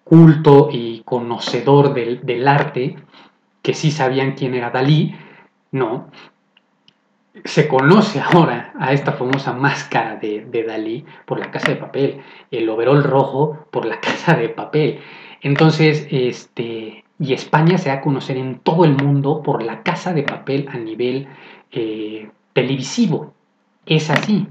[0.04, 2.96] culto y conocedor del, del arte
[3.62, 5.14] que sí sabían quién era Dalí,
[5.72, 6.11] no,
[7.44, 12.20] se conoce ahora a esta famosa máscara de, Dalí por la casa de papel,
[12.50, 15.00] el overol rojo por la casa de papel.
[15.40, 20.12] Entonces, este, y España se va a conocer en todo el mundo por la casa
[20.12, 21.28] de papel a nivel
[21.70, 23.32] eh, televisivo.
[23.86, 24.46] Es así.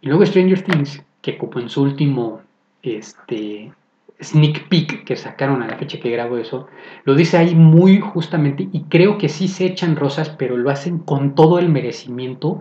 [0.00, 2.40] Y luego Stranger Things, que como en su último
[2.82, 3.72] este,
[4.20, 6.66] sneak peek que sacaron a la fecha que grabo eso,
[7.04, 10.98] lo dice ahí muy justamente y creo que sí se echan rosas, pero lo hacen
[10.98, 12.58] con todo el merecimiento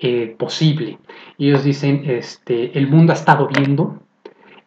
[0.00, 0.98] eh, posible.
[1.38, 4.00] Ellos dicen, este, el mundo ha estado viendo,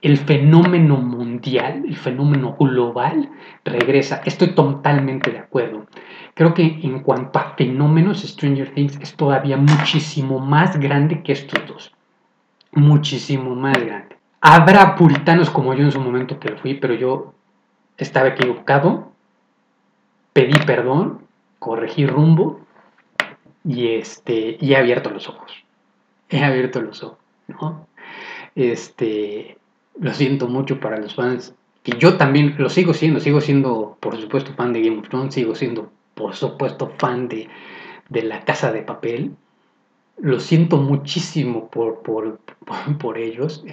[0.02, 3.30] el fenómeno mundial, el fenómeno global
[3.64, 4.22] regresa.
[4.26, 5.86] Estoy totalmente de acuerdo.
[6.34, 11.68] Creo que en cuanto a fenómenos, Stranger Things es todavía muchísimo más grande que estos
[11.68, 11.92] dos.
[12.72, 14.21] Muchísimo más grande.
[14.42, 17.34] Habrá puritanos como yo en su momento que lo fui, pero yo
[17.98, 19.12] estaba equivocado.
[20.34, 21.22] Pedí perdón,
[21.60, 22.62] corregí rumbo
[23.64, 25.54] y, este, y he abierto los ojos.
[26.30, 27.88] He abierto los ojos, ¿no?
[28.56, 29.58] Este,
[30.00, 34.18] lo siento mucho para los fans, que yo también lo sigo siendo, sigo siendo, por
[34.18, 37.48] supuesto, fan de Game of Thrones, sigo siendo, por supuesto, fan de,
[38.10, 39.36] de La Casa de Papel.
[40.18, 42.40] Lo siento muchísimo por, por,
[43.00, 43.64] por, ellos.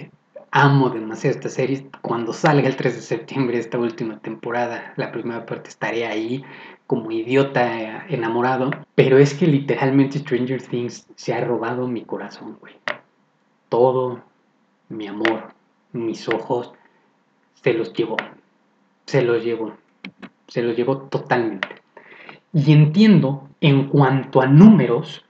[0.51, 1.87] Amo demasiado esta serie.
[2.01, 6.43] Cuando salga el 3 de septiembre esta última temporada, la primera parte estaré ahí
[6.87, 8.71] como idiota enamorado.
[8.95, 12.73] Pero es que literalmente Stranger Things se ha robado mi corazón, güey.
[13.69, 14.23] Todo
[14.89, 15.53] mi amor,
[15.93, 16.73] mis ojos,
[17.53, 18.17] se los llevó.
[19.05, 19.73] Se los llevó.
[20.47, 21.67] Se los llevó totalmente.
[22.53, 25.23] Y entiendo, en cuanto a números,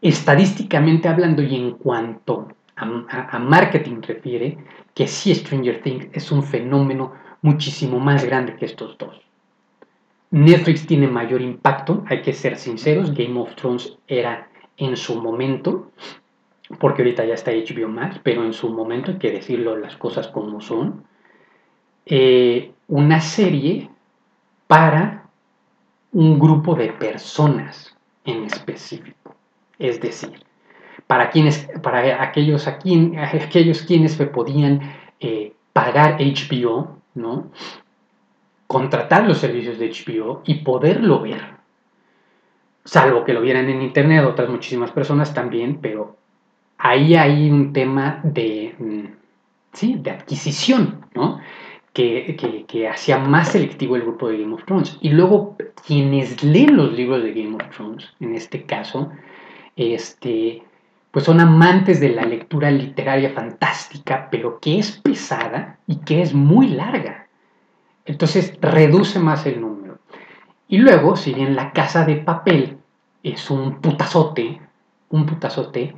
[0.00, 2.48] estadísticamente hablando y en cuanto
[2.78, 4.58] a, marketing refiere,
[4.94, 7.12] que sí Stranger Things es un fenómeno
[7.42, 9.20] muchísimo más grande que estos dos.
[10.30, 15.90] Netflix tiene mayor impacto, hay que ser sinceros, Game of Thrones era en su momento
[16.78, 20.28] porque ahorita ya está HBO Max, pero en su momento hay que decirlo las cosas
[20.28, 21.04] como son,
[22.04, 23.90] eh, una serie
[24.66, 25.28] para
[26.12, 29.34] un grupo de personas en específico.
[29.78, 30.44] Es decir,
[31.08, 34.80] para, quienes, para aquellos, aquellos quienes podían
[35.18, 37.50] eh, pagar HBO, ¿no?
[38.68, 41.40] contratar los servicios de HBO y poderlo ver.
[42.84, 46.16] Salvo que lo vieran en internet, otras muchísimas personas también, pero
[46.76, 49.04] ahí hay un tema de, mm,
[49.72, 49.96] ¿sí?
[49.98, 51.40] de adquisición, ¿no?
[51.92, 54.98] Que, que, hacía más selectivo el grupo de Game of Thrones.
[55.00, 59.10] Y luego quienes leen los libros de Game of Thrones, en este caso,
[59.74, 60.62] este,
[61.10, 66.34] pues son amantes de la lectura literaria fantástica, pero que es pesada y que es
[66.34, 67.26] muy larga.
[68.04, 69.98] Entonces reduce más el número.
[70.68, 72.76] Y luego, si bien La Casa de Papel
[73.22, 74.60] es un putazote,
[75.10, 75.94] un putazote,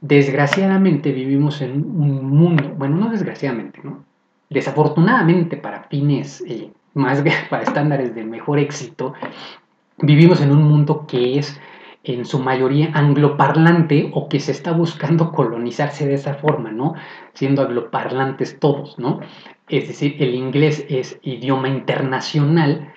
[0.00, 4.04] desgraciadamente vivimos en un mundo, bueno, no desgraciadamente, ¿no?
[4.50, 9.14] Desafortunadamente para fines eh, más, para estándares de mejor éxito,
[9.98, 11.60] vivimos en un mundo que es
[12.04, 16.94] en su mayoría angloparlante o que se está buscando colonizarse de esa forma, ¿no?
[17.32, 19.20] Siendo angloparlantes todos, ¿no?
[19.68, 22.92] Es decir, el inglés es idioma internacional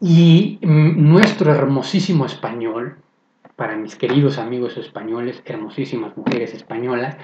[0.00, 2.98] y nuestro hermosísimo español,
[3.54, 7.16] para mis queridos amigos españoles, hermosísimas mujeres españolas,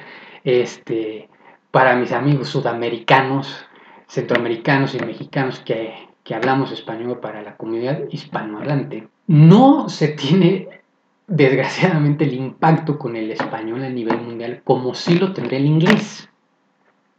[0.45, 1.29] este,
[1.71, 3.67] para mis amigos sudamericanos,
[4.07, 10.84] centroamericanos y mexicanos que, que hablamos español para la comunidad hispanohablante, no se tiene
[11.27, 16.29] desgraciadamente el impacto con el español a nivel mundial como sí lo tendría el inglés.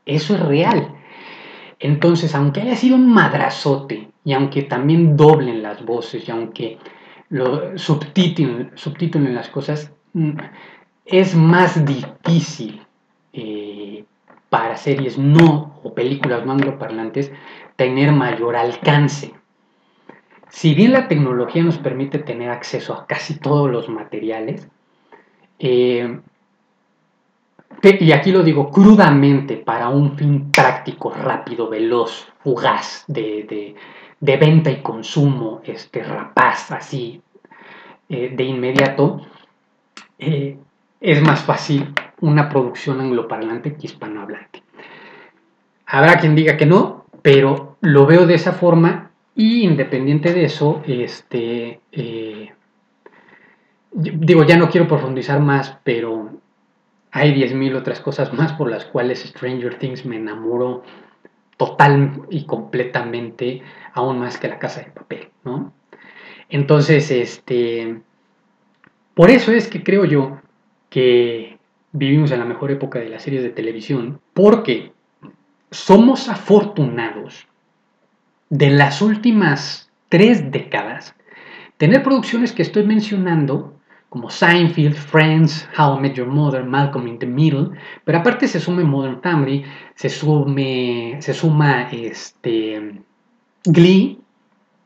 [0.06, 0.95] Eso es real.
[1.80, 6.78] Entonces, aunque haya sido un madrazote y aunque también doblen las voces y aunque
[7.30, 10.38] lo subtítulen, las cosas, mm,
[11.06, 12.82] es más difícil
[13.34, 14.06] eh,
[14.49, 17.32] para series no o películas no angloparlantes
[17.76, 19.34] tener mayor alcance.
[20.56, 24.66] Si bien la tecnología nos permite tener acceso a casi todos los materiales,
[25.60, 26.18] eh,
[27.84, 33.76] y aquí lo digo crudamente para un fin práctico, rápido, veloz, fugaz, de,
[34.22, 37.22] de venta y consumo este, rapaz, así,
[38.08, 39.28] eh, de inmediato,
[40.18, 40.58] eh,
[41.01, 44.64] es más fácil una producción angloparlante que hispanohablante.
[45.86, 50.81] Habrá quien diga que no, pero lo veo de esa forma y independiente de eso,
[50.88, 52.53] este, eh,
[53.91, 56.39] digo, ya no quiero profundizar más, pero
[57.11, 60.83] hay 10.000 otras cosas más por las cuales Stranger Things me enamoró
[61.57, 63.61] total y completamente,
[63.93, 65.73] aún más que la casa de papel, ¿no?
[66.49, 68.01] Entonces, este,
[69.13, 70.39] por eso es que creo yo
[70.89, 71.57] que
[71.91, 74.91] vivimos en la mejor época de las series de televisión, porque
[75.71, 77.47] somos afortunados
[78.58, 81.14] de las últimas tres décadas
[81.78, 83.74] tener producciones que estoy mencionando
[84.10, 87.72] como Seinfeld, Friends, How I Met Your Mother, Malcolm in the Middle,
[88.06, 93.01] pero aparte se sume Modern Family, se, sume, se suma este,
[93.66, 94.22] Glee,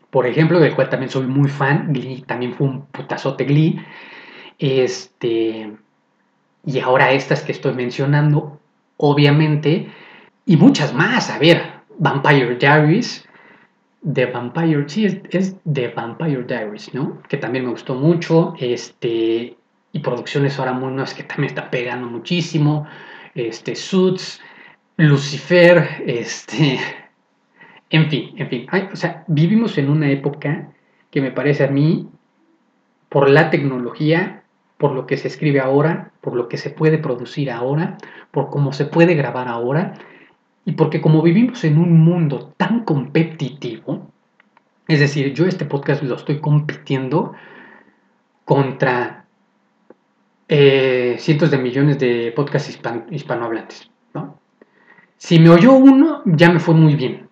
[0.09, 3.79] por ejemplo, del cual también soy muy fan, Glee también fue un putazote Glee,
[4.57, 5.71] Este,
[6.65, 8.59] y ahora estas que estoy mencionando,
[8.97, 9.89] obviamente,
[10.47, 11.29] y muchas más.
[11.29, 11.61] A ver,
[11.99, 13.28] Vampire Diaries,
[14.01, 17.21] The Vampire, sí, es, The Vampire Diaries, ¿no?
[17.27, 19.57] Que también me gustó mucho, este,
[19.91, 22.87] y producciones ahora muy nuevas que también está pegando muchísimo,
[23.35, 24.41] este, Suits,
[24.97, 26.79] Lucifer, este,
[27.89, 30.71] en fin, en fin, o sea, vivimos en una época
[31.11, 32.07] que me parece a mí,
[33.09, 34.43] por la tecnología,
[34.77, 37.97] por lo que se escribe ahora, por lo que se puede producir ahora,
[38.31, 39.95] por cómo se puede grabar ahora,
[40.65, 44.07] y porque como vivimos en un mundo tan competitivo,
[44.87, 47.33] es decir, yo este podcast lo estoy compitiendo
[48.45, 49.25] contra
[50.47, 52.79] eh, cientos de millones de podcasts
[53.11, 53.89] hispanohablantes.
[55.17, 57.27] Si me oyó uno, ya me fue muy bien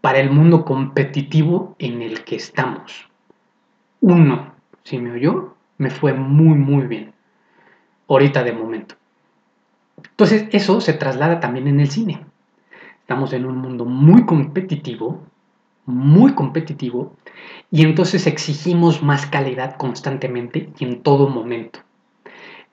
[0.00, 3.08] para el mundo competitivo en el que estamos.
[4.00, 7.12] Uno, si me oyó, me fue muy, muy bien.
[8.08, 8.94] Ahorita de momento.
[9.98, 12.24] Entonces, eso se traslada también en el cine.
[13.08, 15.22] Estamos en un mundo muy competitivo,
[15.86, 17.16] muy competitivo,
[17.70, 21.78] y entonces exigimos más calidad constantemente y en todo momento.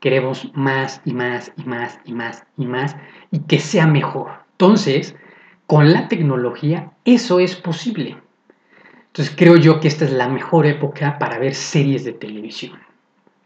[0.01, 2.97] Queremos más y más y más y más y más
[3.31, 4.29] y que sea mejor.
[4.51, 5.15] Entonces,
[5.67, 8.17] con la tecnología eso es posible.
[9.07, 12.77] Entonces creo yo que esta es la mejor época para ver series de televisión.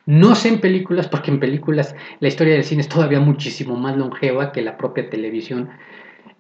[0.08, 3.96] No sé en películas, porque en películas la historia del cine es todavía muchísimo más
[3.96, 5.70] longeva que la propia televisión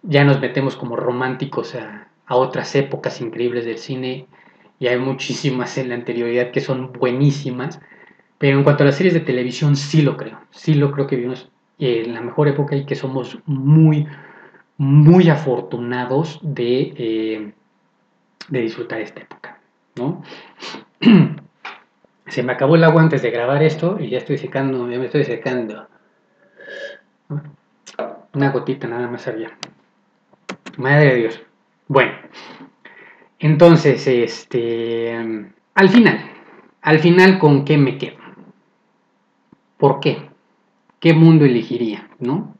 [0.03, 4.27] ya nos metemos como románticos a, otras épocas increíbles del cine
[4.79, 7.81] y hay muchísimas en la anterioridad que son buenísimas,
[8.37, 11.15] pero en cuanto a las series de televisión sí lo creo, sí lo creo que
[11.15, 14.07] vivimos en la mejor época y que somos muy,
[14.77, 17.53] muy afortunados de, eh,
[18.47, 19.57] de disfrutar esta época,
[19.95, 20.21] ¿no?
[22.27, 25.05] Se me acabó el agua antes de grabar esto y ya estoy secando, ya me
[25.05, 25.87] estoy secando.
[28.33, 29.49] Una gotita nada más había.
[30.79, 31.41] Madre de Dios.
[31.89, 32.13] Bueno,
[33.37, 35.13] entonces, este,
[35.75, 36.31] al final,
[36.81, 38.15] al final, ¿con qué me quedo?
[39.77, 40.29] ¿Por qué?
[41.01, 42.07] ¿Qué mundo elegiría?
[42.19, 42.55] ¿No?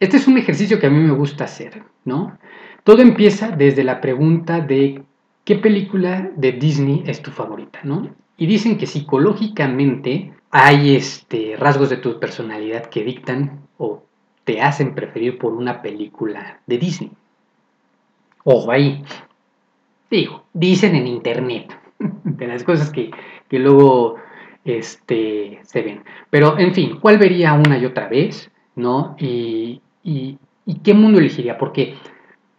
[0.00, 2.38] Este es un ejercicio que a mí me gusta hacer, ¿no?
[2.84, 5.02] Todo empieza desde la pregunta de
[5.44, 8.14] ¿qué película de Disney es tu favorita, ¿no?
[8.38, 14.04] Y dicen que psicológicamente hay este, rasgos de tu personalidad que dictan o
[14.44, 17.12] te hacen preferir por una película de Disney.
[18.44, 19.04] Ojo ahí.
[20.10, 21.78] Digo, dicen en internet,
[22.24, 23.10] de las cosas que,
[23.50, 24.16] luego
[24.64, 26.04] este, se ven.
[26.30, 28.50] Pero, en fin, ¿cuál vería una y otra vez?
[28.74, 29.16] ¿No?
[29.18, 29.80] Y,
[30.82, 31.58] qué mundo elegiría?
[31.58, 31.94] Porque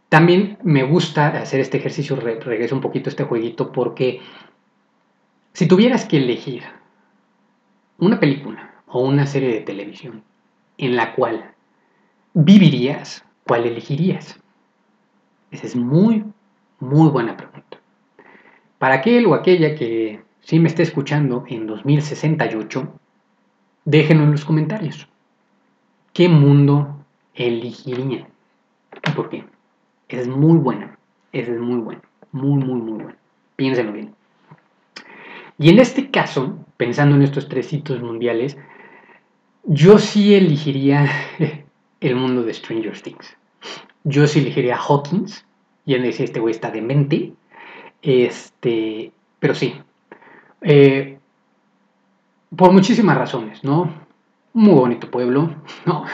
[0.09, 4.21] también me gusta hacer este ejercicio, regreso un poquito a este jueguito, porque
[5.53, 6.63] si tuvieras que elegir
[7.97, 10.23] una película o una serie de televisión
[10.77, 11.53] en la cual
[12.33, 14.42] vivirías, ¿cuál elegirías?
[15.53, 16.25] Esa es muy,
[16.79, 17.77] muy buena pregunta.
[18.79, 22.91] Para aquel o aquella que sí me esté escuchando en 2068,
[23.85, 25.07] déjenlo en los comentarios.
[26.11, 28.27] ¿Qué mundo elegirían?
[29.07, 29.45] ¿Y por qué?
[30.09, 30.97] Es muy buena.
[31.31, 32.01] Esa es muy buena.
[32.31, 33.17] Muy, muy, muy buena.
[33.55, 34.15] Piénsenlo bien.
[35.59, 38.57] Y en este caso, pensando en estos tres hitos mundiales,
[39.65, 41.07] yo sí elegiría
[41.99, 43.37] el mundo de Stranger Things.
[44.03, 45.45] Yo sí elegiría a Hawkins.
[45.85, 47.33] Y él decía, este güey está demente.
[48.01, 49.75] Este, pero sí.
[50.61, 51.19] Eh,
[52.55, 53.93] por muchísimas razones, ¿no?
[54.53, 56.05] Muy bonito pueblo, ¿no?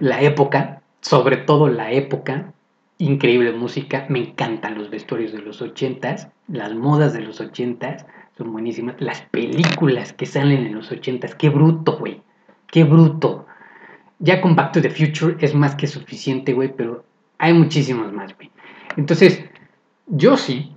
[0.00, 2.52] la época, sobre todo la época,
[2.98, 8.06] increíble música, me encantan los vestuarios de los ochentas, las modas de los ochentas,
[8.36, 12.22] son buenísimas, las películas que salen en los ochentas, qué bruto, güey,
[12.66, 13.46] qué bruto,
[14.22, 17.04] ya con Back to the Future es más que suficiente, güey, pero
[17.38, 18.50] hay muchísimos más, güey.
[18.96, 19.44] Entonces,
[20.06, 20.72] yo sí,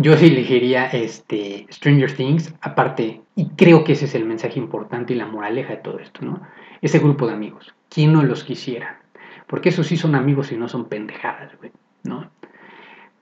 [0.00, 5.12] yo sí elegiría este, Stranger Things, aparte, y creo que ese es el mensaje importante
[5.12, 6.40] y la moraleja de todo esto, ¿no?
[6.80, 9.00] Ese grupo de amigos, ¿quién no los quisiera?
[9.46, 11.72] Porque esos sí son amigos y no son pendejadas, güey,
[12.02, 12.30] ¿no?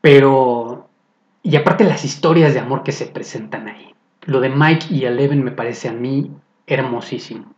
[0.00, 0.88] Pero,
[1.42, 3.92] y aparte las historias de amor que se presentan ahí.
[4.22, 6.30] Lo de Mike y Eleven me parece a mí
[6.66, 7.53] hermosísimo.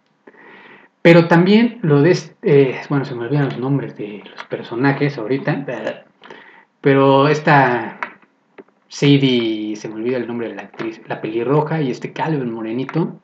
[1.06, 5.64] Pero también lo de, eh, bueno, se me olvidan los nombres de los personajes ahorita,
[6.80, 8.00] pero esta
[8.88, 13.20] Sadie, se me olvida el nombre de la actriz, la pelirroja y este Calvin morenito.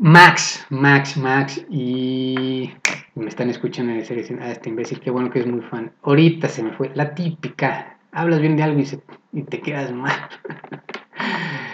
[0.00, 2.68] Max, Max, Max, y
[3.14, 5.92] me están escuchando en serie a ah, este imbécil, qué bueno que es muy fan.
[6.02, 10.16] Ahorita se me fue, la típica, hablas bien de algo y, te quedas mal.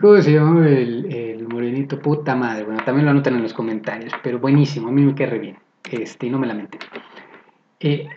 [0.00, 1.98] ¿Cómo se llama el, el, morenito?
[2.00, 2.64] Puta madre.
[2.64, 5.56] Bueno, también lo anotan en los comentarios, pero buenísimo, a mí me queda bien.
[5.90, 6.78] Este, no me lamenté.
[7.80, 8.08] Eh,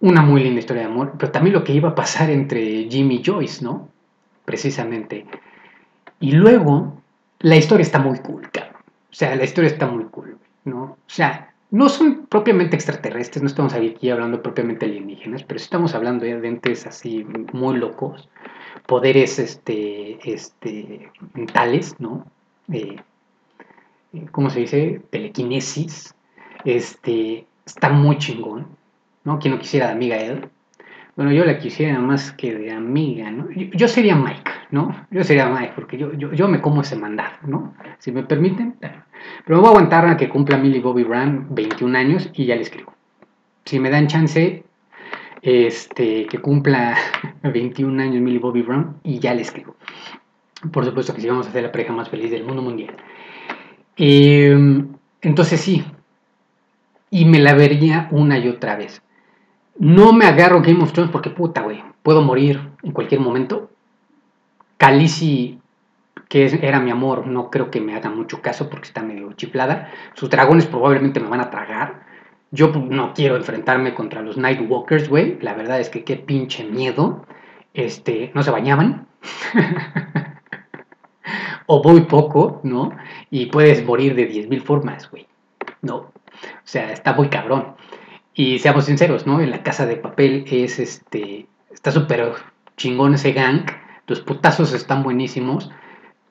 [0.00, 3.16] una muy linda historia de amor, pero también lo que iba a pasar entre Jimmy
[3.16, 3.88] y Joyce, ¿no?
[4.44, 5.26] Precisamente.
[6.20, 7.02] Y luego,
[7.40, 8.76] la historia está muy cool, cabrón.
[9.10, 10.82] O sea, la historia está muy cool, ¿no?
[10.82, 16.24] O sea, no son propiamente extraterrestres, no estamos aquí hablando propiamente alienígenas, pero estamos hablando
[16.24, 18.28] de entes así muy locos,
[18.86, 22.26] poderes este, este, mentales, ¿no?
[22.72, 22.96] Eh,
[24.30, 25.02] ¿Cómo se dice?
[25.10, 26.14] Telequinesis.
[26.64, 28.66] Este, está muy chingón,
[29.24, 29.38] ¿no?
[29.38, 30.48] Quien no quisiera de amiga él.
[31.16, 33.48] Bueno, yo la quisiera más que de amiga, ¿no?
[33.50, 35.06] Yo, sería Mike, ¿no?
[35.10, 37.74] Yo sería Mike, porque yo, yo, me como ese mandado, ¿no?
[37.98, 38.76] Si me permiten.
[38.78, 39.00] Pero
[39.46, 42.62] me voy a aguantar a que cumpla Millie Bobby Brown 21 años y ya le
[42.62, 42.92] escribo.
[43.64, 44.62] Si me dan chance,
[45.42, 46.96] este, que cumpla
[47.42, 49.76] 21 años Millie Bobby Brown y ya le escribo.
[50.72, 52.96] Por supuesto que sí vamos a ser la pareja más feliz del mundo mundial.
[53.96, 54.88] Em,
[55.20, 55.84] entonces sí,
[57.10, 59.02] y me la vería una y otra vez.
[59.78, 63.70] No me agarro Game of Thrones porque puta, güey, puedo morir en cualquier momento.
[64.78, 65.60] Khaleesi,
[66.28, 69.90] que era mi amor, no creo que me haga mucho caso porque está medio chiflada.
[70.14, 72.05] Sus dragones probablemente me van a tragar.
[72.50, 75.38] Yo no quiero enfrentarme contra los Nightwalkers, güey.
[75.40, 77.26] La verdad es que qué pinche miedo.
[77.74, 79.06] Este, no se bañaban.
[81.66, 82.96] o muy poco, ¿no?
[83.30, 85.26] Y puedes morir de 10.000 formas, güey.
[85.82, 85.96] No.
[85.96, 86.12] O
[86.64, 87.74] sea, está muy cabrón.
[88.34, 89.40] Y seamos sinceros, ¿no?
[89.40, 91.46] En la casa de papel es este.
[91.70, 92.32] Está súper
[92.76, 93.66] chingón ese gang.
[94.06, 95.70] Los putazos están buenísimos.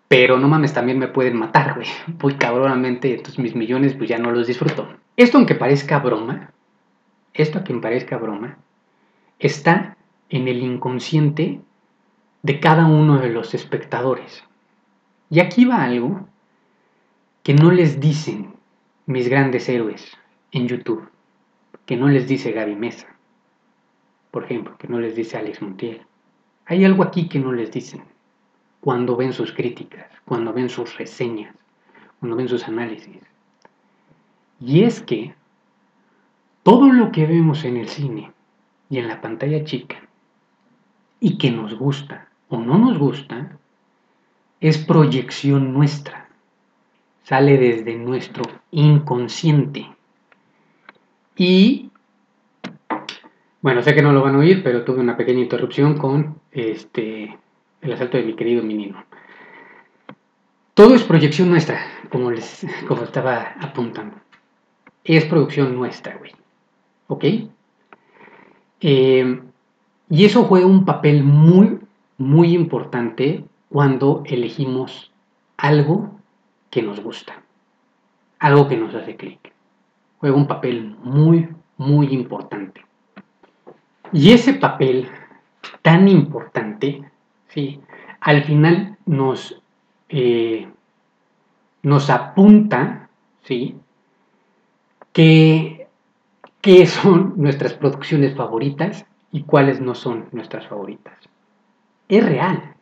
[0.08, 1.88] Pero no mames, también me pueden matar, güey.
[2.22, 3.12] Muy cabronamente.
[3.14, 4.88] Entonces mis millones, pues ya no los disfruto.
[5.18, 6.52] Esto, aunque parezca broma,
[7.34, 8.58] esto, aunque parezca broma,
[9.40, 9.98] está
[10.30, 11.62] en el inconsciente
[12.44, 14.44] de cada uno de los espectadores.
[15.30, 16.28] Y aquí va algo
[17.44, 18.54] que no les dicen
[19.06, 20.18] mis grandes héroes
[20.52, 21.10] en YouTube
[21.86, 23.08] que no les dice Gaby Mesa,
[24.32, 26.02] por ejemplo, que no les dice Alex Montiel.
[26.66, 28.04] Hay algo aquí que no les dicen
[28.86, 31.56] cuando ven sus críticas, cuando ven sus reseñas,
[32.20, 33.18] cuando ven sus análisis.
[34.62, 35.34] Y es que
[36.62, 38.32] todo lo que vemos en el cine
[38.92, 40.08] y en la pantalla chica
[41.20, 43.58] y que nos gusta o no nos gusta
[44.60, 46.30] es proyección nuestra.
[47.24, 49.90] Sale desde nuestro inconsciente.
[51.36, 51.90] Y
[53.64, 57.36] bueno, sé que no lo van a oír, pero tuve una pequeña interrupción con este
[57.86, 59.04] el asalto de mi querido menino.
[60.74, 61.80] Todo es proyección nuestra,
[62.10, 64.18] como les como estaba apuntando.
[65.04, 66.32] Es producción nuestra, güey.
[67.08, 67.24] ¿Ok?
[68.82, 69.42] Eh,
[70.10, 71.80] y eso juega un papel muy,
[72.18, 75.12] muy importante cuando elegimos
[75.58, 76.20] algo
[76.70, 77.42] que nos gusta,
[78.40, 79.56] algo que nos hace clic
[80.26, 82.84] juega un papel muy, muy importante.
[84.12, 85.08] Y ese papel
[85.84, 87.04] tan importante,
[87.56, 87.82] ¿sí?
[88.22, 89.60] al final nos,
[90.10, 90.68] eh,
[91.82, 93.10] nos apunta
[93.44, 93.78] ¿sí?
[95.14, 95.88] qué
[96.86, 101.18] son nuestras producciones favoritas y cuáles no son nuestras favoritas.
[102.08, 102.76] Es real,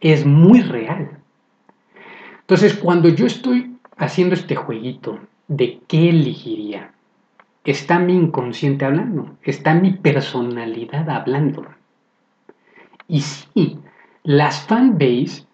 [0.00, 1.18] es muy real.
[2.40, 5.18] Entonces, cuando yo estoy haciendo este jueguito
[5.48, 6.92] de qué elegiría.
[7.64, 11.66] Está mi inconsciente hablando, está mi personalidad hablando.
[13.12, 13.78] Y sí,
[14.22, 15.44] las fanbase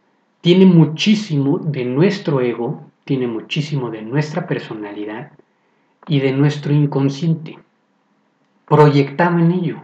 [0.43, 5.33] tiene muchísimo de nuestro ego, tiene muchísimo de nuestra personalidad
[6.07, 7.59] y de nuestro inconsciente.
[8.65, 9.83] Proyectado en ello.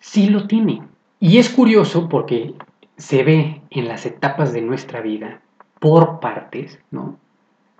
[0.00, 0.82] Sí lo tiene.
[1.18, 2.52] Y es curioso porque
[2.98, 5.40] se ve en las etapas de nuestra vida
[5.80, 7.16] por partes, ¿no?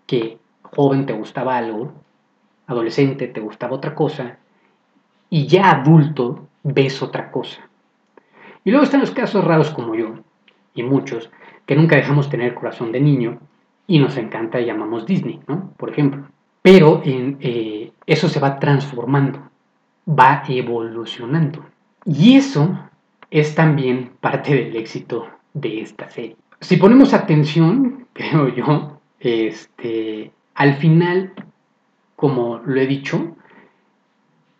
[0.07, 1.93] Que joven te gustaba algo,
[2.67, 4.39] adolescente te gustaba otra cosa,
[5.29, 7.69] y ya adulto ves otra cosa.
[8.65, 10.15] Y luego están los casos raros como yo,
[10.75, 11.31] y muchos,
[11.67, 13.39] que nunca dejamos tener corazón de niño
[13.87, 15.73] y nos encanta y llamamos Disney, ¿no?
[15.77, 16.27] Por ejemplo.
[16.63, 19.51] Pero eh, eso se va transformando,
[20.09, 21.65] va evolucionando.
[22.07, 22.79] Y eso
[23.31, 26.37] es también parte del éxito de esta serie.
[26.61, 31.35] Si ponemos atención, creo yo, este, al final,
[32.17, 33.37] como lo he dicho,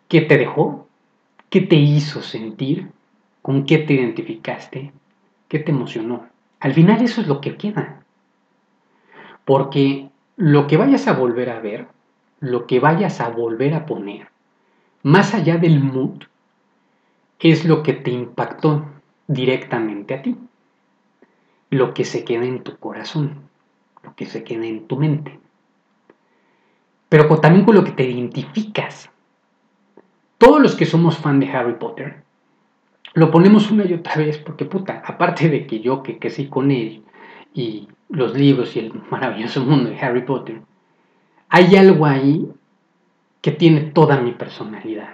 [0.07, 0.87] ¿qué te dejó?
[1.49, 2.89] ¿Qué te hizo sentir?
[3.45, 4.91] ¿Con qué te identificaste?
[5.47, 6.25] ¿Qué te emocionó?
[6.59, 8.03] Al final eso es lo que queda.
[9.45, 11.87] Porque lo que vayas a volver a ver,
[12.39, 14.29] lo que vayas a volver a poner,
[15.03, 16.23] más allá del mood,
[17.37, 18.83] es lo que te impactó
[19.27, 20.35] directamente a ti.
[21.69, 23.41] lo que se queda en tu corazón,
[24.01, 25.39] lo que se queda en tu mente.
[27.09, 29.11] Pero también con lo que te identificas.
[30.39, 32.24] Todos los que somos fan de Harry Potter,
[33.15, 36.69] lo ponemos una y otra vez porque puta, aparte de que yo que crecí con
[36.69, 37.03] él
[37.53, 40.61] y los libros y el maravilloso mundo de Harry Potter,
[41.47, 42.45] hay algo ahí
[43.41, 45.09] que tiene toda mi personalidad,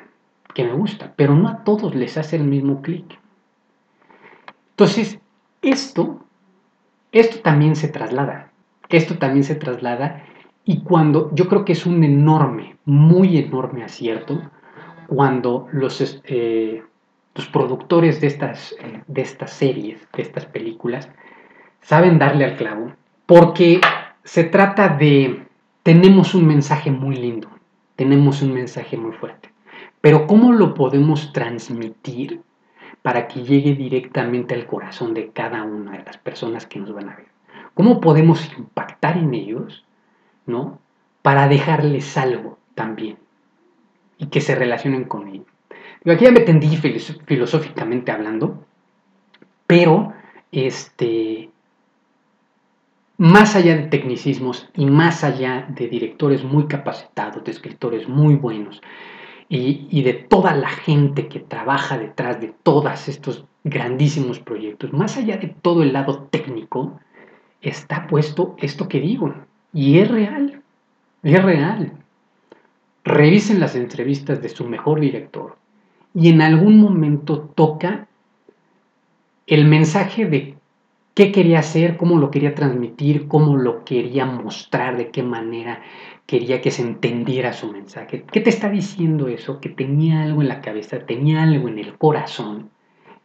[0.56, 3.20] que me gusta, pero no a todos les hace el mismo clic.
[4.72, 5.20] Entonces,
[5.62, 6.26] esto,
[7.12, 8.52] esto también se traslada,
[8.90, 10.24] esto también se traslada
[10.66, 14.42] y cuando yo creo que es un enorme, muy enorme acierto,
[15.08, 16.84] cuando los, eh,
[17.36, 21.10] los productores de estas, eh, de estas series, de estas películas,
[21.82, 22.94] saben darle al clavo,
[23.26, 23.82] porque
[24.24, 25.46] se trata de,
[25.84, 27.50] tenemos un mensaje muy lindo,
[27.96, 29.50] tenemos un mensaje muy fuerte,
[30.02, 32.42] pero ¿cómo lo podemos transmitir
[33.02, 37.10] para que llegue directamente al corazón de cada una de las personas que nos van
[37.10, 37.28] a ver?
[37.74, 39.86] ¿Cómo podemos impactar en ellos,
[40.46, 40.80] ¿no?
[41.22, 43.18] Para dejarles algo también
[44.18, 45.48] y que se relacionen con ellos.
[46.04, 48.66] Aquí ya me tendí filosóficamente hablando,
[49.68, 50.14] pero
[50.52, 51.52] este,
[53.18, 58.82] más allá de tecnicismos y más allá de directores muy capacitados, de escritores muy buenos
[59.48, 65.18] y, y de toda la gente que trabaja detrás de todos estos grandísimos proyectos, más
[65.18, 67.00] allá de todo el lado técnico,
[67.62, 69.36] está puesto esto que digo.
[69.72, 70.64] Y es real,
[71.22, 71.92] es real.
[73.04, 75.61] Revisen las entrevistas de su mejor director
[76.14, 78.08] y en algún momento toca
[79.48, 80.56] el mensaje de
[81.14, 85.82] qué quería hacer, cómo lo quería transmitir, cómo lo quería mostrar, de qué manera
[86.26, 88.24] quería que se entendiera su mensaje.
[88.32, 89.60] ¿Qué te está diciendo eso?
[89.60, 92.70] Que tenía algo en la cabeza, tenía algo en el corazón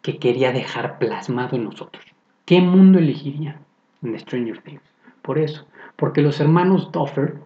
[0.02, 2.04] que quería dejar plasmado en nosotros.
[2.44, 3.60] ¿Qué mundo elegiría
[4.02, 4.82] en Stranger Things?
[5.22, 5.66] Por eso,
[5.96, 7.40] porque los hermanos Duffer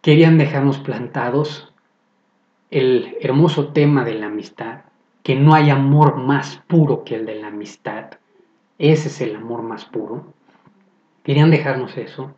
[0.00, 1.72] querían dejarnos plantados
[2.70, 4.80] el hermoso tema de la amistad,
[5.22, 8.18] que no hay amor más puro que el de la amistad,
[8.78, 10.32] ese es el amor más puro.
[11.22, 12.34] Querían dejarnos eso.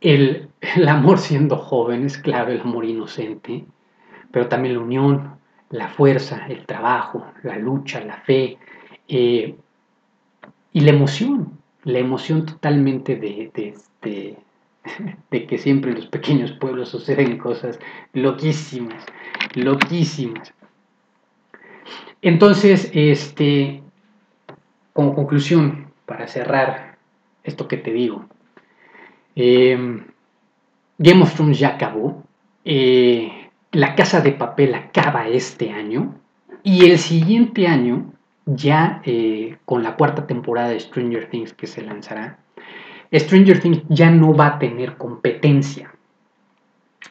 [0.00, 0.50] El,
[0.86, 3.64] amor siendo jóvenes, claro, el amor inocente,
[4.30, 5.36] pero también la unión,
[5.70, 8.58] la fuerza, el trabajo, la lucha, la fe
[9.08, 9.54] eh,
[10.72, 14.36] y la emoción, la emoción totalmente de, de, de,
[15.30, 17.78] que siempre en los pequeños pueblos suceden cosas
[18.12, 19.04] loquísimas,
[19.54, 20.52] loquísimas.
[22.22, 23.82] Entonces, este,
[24.92, 26.98] como conclusión, para cerrar
[27.42, 28.26] esto que te digo,
[29.34, 30.06] em,
[30.98, 32.22] Game of Thrones ya acabó,
[32.64, 36.14] eh, La Casa de Papel acaba este año
[36.62, 38.12] y el siguiente año,
[38.46, 42.38] ya eh, con la cuarta temporada de Stranger Things que se lanzará,
[43.14, 45.94] Stranger Things ya no va a tener competencia.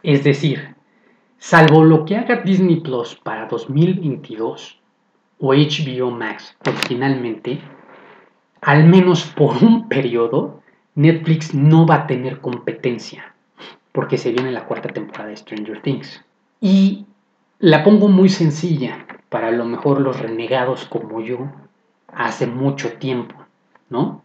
[0.01, 0.75] Es decir,
[1.37, 4.81] salvo lo que haga Disney Plus para 2022,
[5.39, 7.59] o HBO Max originalmente,
[8.61, 10.61] al menos por un periodo,
[10.95, 13.33] Netflix no va a tener competencia,
[13.91, 16.23] porque se viene la cuarta temporada de Stranger Things.
[16.61, 17.05] Y
[17.59, 21.51] la pongo muy sencilla para lo mejor los renegados como yo
[22.07, 23.35] hace mucho tiempo,
[23.89, 24.21] ¿no?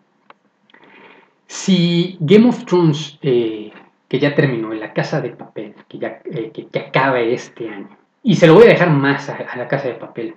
[1.49, 3.73] Si Game of Thrones, eh,
[4.07, 7.97] que ya terminó, en la casa de papel, que ya eh, que, acaba este año,
[8.23, 10.37] y se lo voy a dejar más a la casa de papel,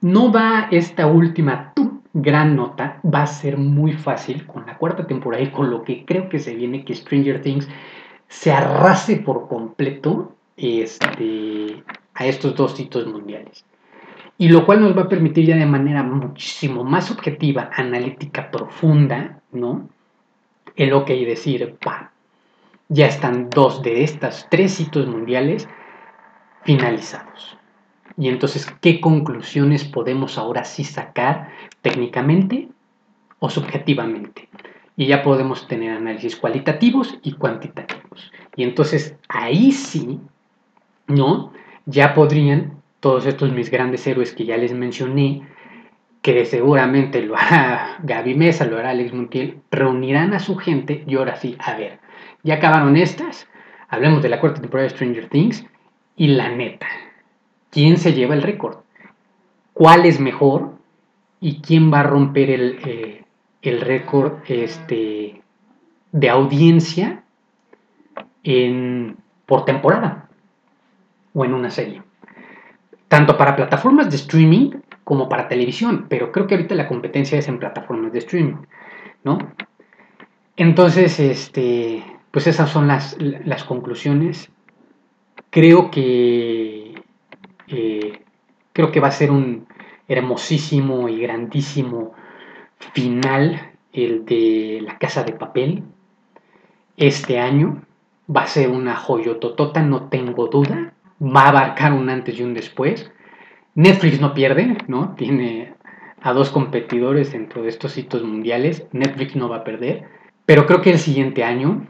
[0.00, 1.72] no va esta última
[2.12, 6.04] gran nota, va a ser muy fácil con la cuarta temporada y con lo que
[6.04, 7.68] creo que se viene, que Stranger Things
[8.26, 13.64] se arrase por completo este, a estos dos hitos mundiales.
[14.36, 19.40] Y lo cual nos va a permitir ya de manera muchísimo más objetiva, analítica, profunda,
[19.52, 19.88] ¿no?
[20.78, 22.12] El ok decir, pa,
[22.88, 25.68] ya están dos de estas tres hitos mundiales
[26.62, 27.58] finalizados.
[28.16, 31.50] Y entonces, ¿qué conclusiones podemos ahora sí sacar
[31.82, 32.68] técnicamente
[33.40, 34.48] o subjetivamente?
[34.96, 38.30] Y ya podemos tener análisis cualitativos y cuantitativos.
[38.54, 40.20] Y entonces, ahí sí,
[41.08, 41.52] ¿no?
[41.86, 45.42] Ya podrían todos estos mis grandes héroes que ya les mencioné,
[46.22, 51.16] que seguramente lo hará Gaby Mesa, lo hará Alex Montiel, reunirán a su gente y
[51.16, 52.00] ahora sí, a ver,
[52.42, 53.48] ya acabaron estas,
[53.88, 55.66] hablemos de la cuarta temporada de Stranger Things
[56.16, 56.86] y la neta,
[57.70, 58.78] quién se lleva el récord,
[59.72, 60.74] cuál es mejor
[61.40, 63.24] y quién va a romper el, eh,
[63.62, 65.42] récord este,
[66.10, 67.22] de audiencia
[69.44, 70.28] por temporada
[71.34, 72.02] o en una serie.
[73.08, 74.70] Tanto para plataformas de streaming
[75.08, 78.56] como para televisión, pero creo que ahorita la competencia es en plataformas de streaming.
[79.24, 79.38] ¿no?
[80.54, 84.50] Entonces, este, pues esas son las, las conclusiones.
[85.48, 86.94] Creo que
[87.68, 88.22] eh,
[88.74, 89.66] creo que va a ser un
[90.08, 92.12] hermosísimo y grandísimo
[92.92, 95.84] final el de La Casa de Papel
[96.98, 97.80] este año.
[98.28, 100.92] Va a ser una joyototota, no tengo duda.
[101.18, 103.10] Va a abarcar un antes y un después.
[103.78, 105.14] Netflix no pierde, ¿no?
[105.14, 105.72] Tiene
[106.20, 108.84] a dos competidores dentro de estos hitos mundiales.
[108.90, 110.02] Netflix no va a perder.
[110.46, 111.86] Pero creo que el siguiente año,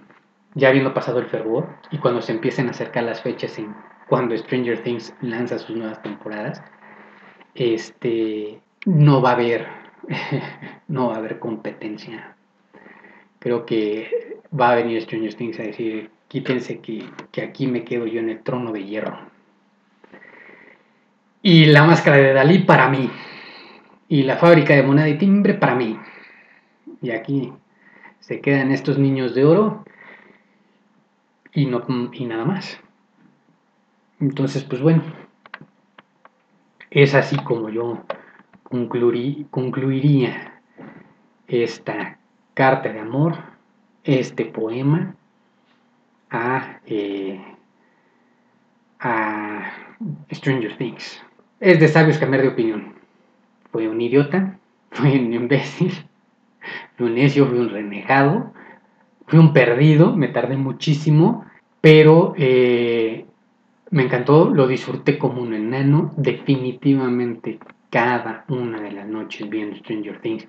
[0.55, 3.75] ya habiendo pasado el fervor, y cuando se empiecen a acercar las fechas en
[4.07, 6.63] cuando Stranger Things lanza sus nuevas temporadas,
[7.55, 9.67] este, no va a haber,
[10.89, 12.37] no va a haber competencia.
[13.39, 18.07] Creo que va a venir Stranger Things a decir, quítense que, que aquí me quedo
[18.07, 19.19] yo en el trono de hierro.
[21.43, 23.11] Y la máscara de Dalí para mí.
[24.09, 25.99] Y la fábrica de moneda y timbre para mí.
[27.01, 27.53] Y aquí
[28.21, 29.85] se quedan estos niños de oro
[31.53, 32.81] y, no, y nada más.
[34.21, 35.03] Entonces, pues bueno,
[36.91, 38.05] es así como yo
[39.51, 40.61] concluiría
[41.47, 42.19] esta
[42.55, 43.37] carta de amor,
[44.05, 45.15] este poema
[46.31, 47.41] a, eh,
[49.01, 49.73] a
[50.33, 51.25] Stranger Things.
[51.61, 52.95] Es de sabios cambiar de opinión.
[53.73, 54.59] Fue un idiota,
[54.91, 55.93] fue un imbécil,
[56.97, 58.53] fue un necio, fue un renegado,
[59.27, 61.45] fui un perdido, me tardé muchísimo,
[61.81, 63.27] pero eh,
[63.91, 67.59] me encantó, lo disfruté como un enano, definitivamente
[67.91, 70.47] cada una de las noches viendo Stranger Things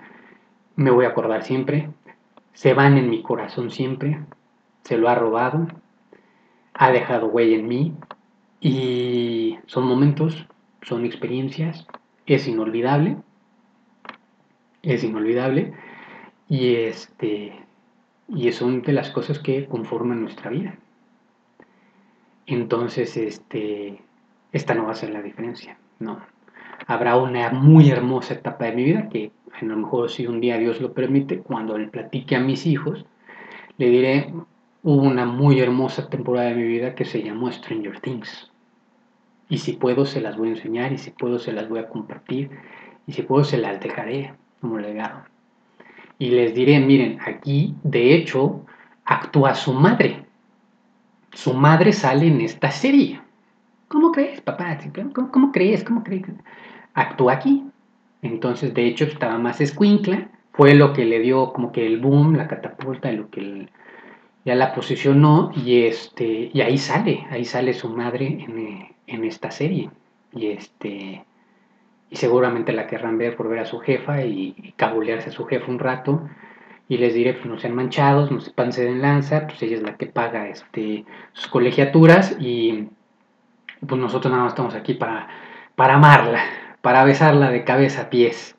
[0.80, 1.89] me voy a acordar siempre,
[2.53, 4.18] se van en mi corazón siempre,
[4.84, 5.68] se lo ha robado,
[6.74, 7.93] ha dejado huella en mí
[8.62, 10.47] y son momentos,
[10.82, 11.88] son experiencias,
[12.25, 13.17] es inolvidable,
[14.82, 15.73] es inolvidable
[16.47, 17.53] y este
[18.27, 20.77] y son de las cosas que conforman nuestra vida.
[22.45, 24.01] Entonces, este,
[24.51, 26.19] esta no va a ser la diferencia, no.
[26.88, 30.57] Habrá una muy hermosa etapa de mi vida que a lo mejor si un día
[30.57, 33.05] Dios lo permite, cuando le platique a mis hijos,
[33.77, 34.34] le diré,
[34.84, 38.49] hubo una muy hermosa temporada de mi vida que se llamó Stranger Things.
[39.50, 41.89] Y si puedo se las voy a enseñar y si puedo se las voy a
[41.89, 42.52] compartir
[43.08, 45.24] y si puedo se las dejaré como legado.
[46.20, 48.66] Y les diré, miren, aquí de hecho
[49.06, 50.30] actúa su madre
[51.34, 53.22] su madre sale en esta serie.
[53.88, 54.78] ¿Cómo crees, papá?
[55.14, 55.84] ¿Cómo, crees?
[55.84, 56.26] ¿Cómo crees?
[56.93, 57.64] Actúa aquí.
[58.22, 60.30] Entonces, de hecho, estaba más escuincla.
[60.52, 63.68] Fue lo que le dio como que el boom, la catapulta, lo que
[64.45, 65.52] ya la posicionó.
[65.56, 68.89] Y, este, y ahí sale, ahí sale su madre en,
[69.24, 69.89] esta serie.
[70.34, 71.26] Y este
[72.12, 75.45] y seguramente la querrán ver por ver a su jefa y, y cabulearse a su
[75.45, 76.28] jefa un rato
[76.89, 79.84] y les diré, pues no sean manchados, no se panse de lanza, pues ella es
[79.84, 82.89] la que paga este, sus colegiaturas y
[83.88, 85.28] pues nosotros nada más estamos aquí para,
[85.76, 86.41] para amarla,
[86.82, 88.57] para besarla de cabeza a pies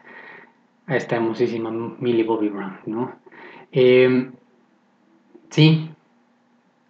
[0.86, 3.16] a esta hermosísima Millie Bobby Brown, ¿no?
[3.72, 4.32] Em,
[5.50, 5.90] sí,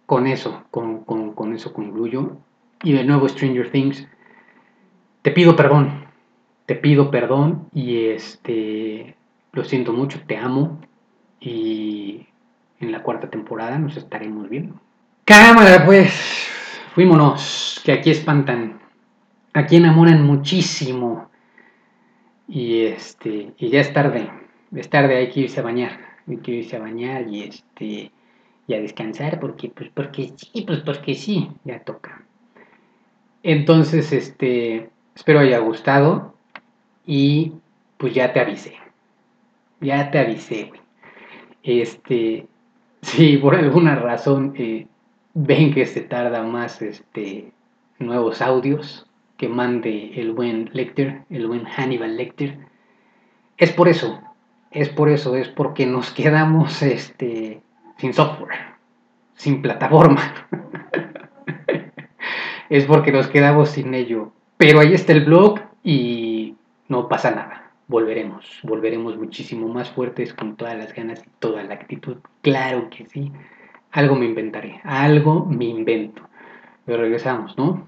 [0.05, 2.37] con eso, con, con eso concluyo.
[2.83, 4.07] Y de nuevo Stranger Things,
[5.21, 6.05] te pido perdón,
[6.65, 9.15] te pido perdón y este,
[9.53, 10.79] lo siento mucho, te amo,
[11.39, 12.27] y
[12.79, 14.79] en la cuarta temporada nos estaremos viendo.
[15.25, 16.47] Cámara, pues,
[16.93, 18.79] fuímonos, que aquí espantan,
[19.53, 21.29] aquí enamoran muchísimo.
[22.47, 24.29] Y este, y ya es tarde,
[24.75, 28.11] es tarde, hay que irse a bañar, hay que irse a bañar y este,
[28.67, 32.23] y a descansar porque, pues, porque sí, pues porque sí, ya toca.
[33.43, 36.35] Entonces, este, espero haya gustado
[37.05, 37.53] y
[37.97, 38.75] pues ya te avisé,
[39.79, 40.81] ya te avisé, güey.
[41.63, 42.47] Este,
[43.01, 44.87] si por alguna razón eh,
[45.33, 47.51] ven que se tarda más este,
[47.99, 52.59] nuevos audios que mande el buen Lecter, el buen Hannibal Lecter,
[53.57, 54.21] es por eso,
[54.69, 57.61] es por eso, es porque nos quedamos este,
[57.97, 58.75] sin software,
[59.35, 60.47] sin plataforma.
[62.71, 64.31] es porque nos quedamos sin ello.
[64.57, 66.55] Pero ahí está el blog y
[66.87, 67.61] no pasa nada
[67.91, 72.17] volveremos, volveremos muchísimo más fuertes con todas las ganas y toda la actitud.
[72.41, 73.31] Claro que sí,
[73.91, 76.23] algo me inventaré, algo me invento.
[76.85, 77.85] Pero regresamos, ¿no?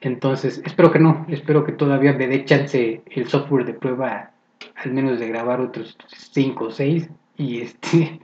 [0.00, 4.30] Entonces, espero que no, espero que todavía me dé chance el software de prueba,
[4.76, 8.20] al menos de grabar otros 5 o 6 y este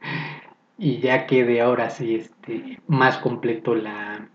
[0.78, 4.28] y ya quede ahora sí este más completo la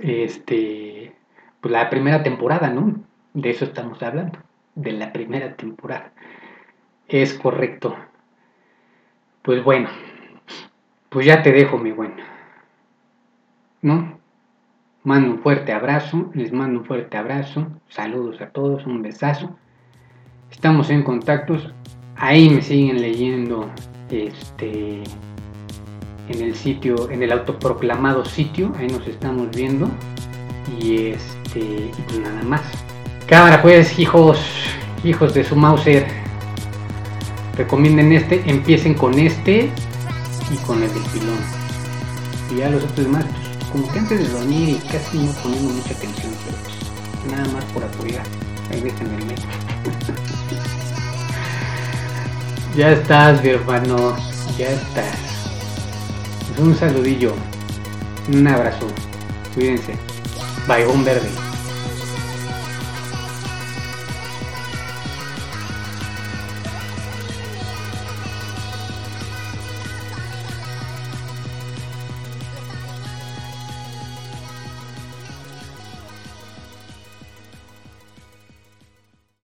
[0.00, 1.14] este
[1.60, 2.96] pues la primera temporada, ¿no?
[3.34, 4.38] De eso estamos hablando
[4.74, 6.12] de la primera temporada.
[7.08, 7.94] Es correcto.
[9.42, 9.88] Pues bueno,
[11.08, 12.16] pues ya te dejo, mi bueno.
[13.82, 14.18] ¿No?
[15.04, 19.56] Mando un fuerte abrazo, les mando un fuerte abrazo, saludos a todos, un besazo.
[20.50, 21.74] Estamos en contactos,
[22.16, 23.68] ahí me siguen leyendo
[24.10, 25.02] este
[26.28, 29.90] en el sitio, en el autoproclamado sitio, ahí nos estamos viendo.
[30.80, 32.62] Y este, y pues nada más.
[33.26, 34.38] Cámara pues, hijos,
[35.04, 36.06] hijos de su Mauser.
[37.56, 39.70] Recomienden este, empiecen con este
[40.50, 41.38] y con el del pilón.
[42.52, 43.24] Y ya los otros demás,
[43.58, 46.76] pues, como que antes de dormir y casi no poniendo mucha atención, pero pues,
[47.32, 48.24] nada más por apoyar.
[48.70, 49.24] Ahí déjenme el
[52.76, 54.16] Ya estás, mi hermano.
[54.56, 55.31] Ya estás.
[56.62, 57.32] Un saludillo.
[58.32, 58.86] Un abrazo.
[59.52, 59.96] Cuídense.
[60.68, 61.28] Baigón verde.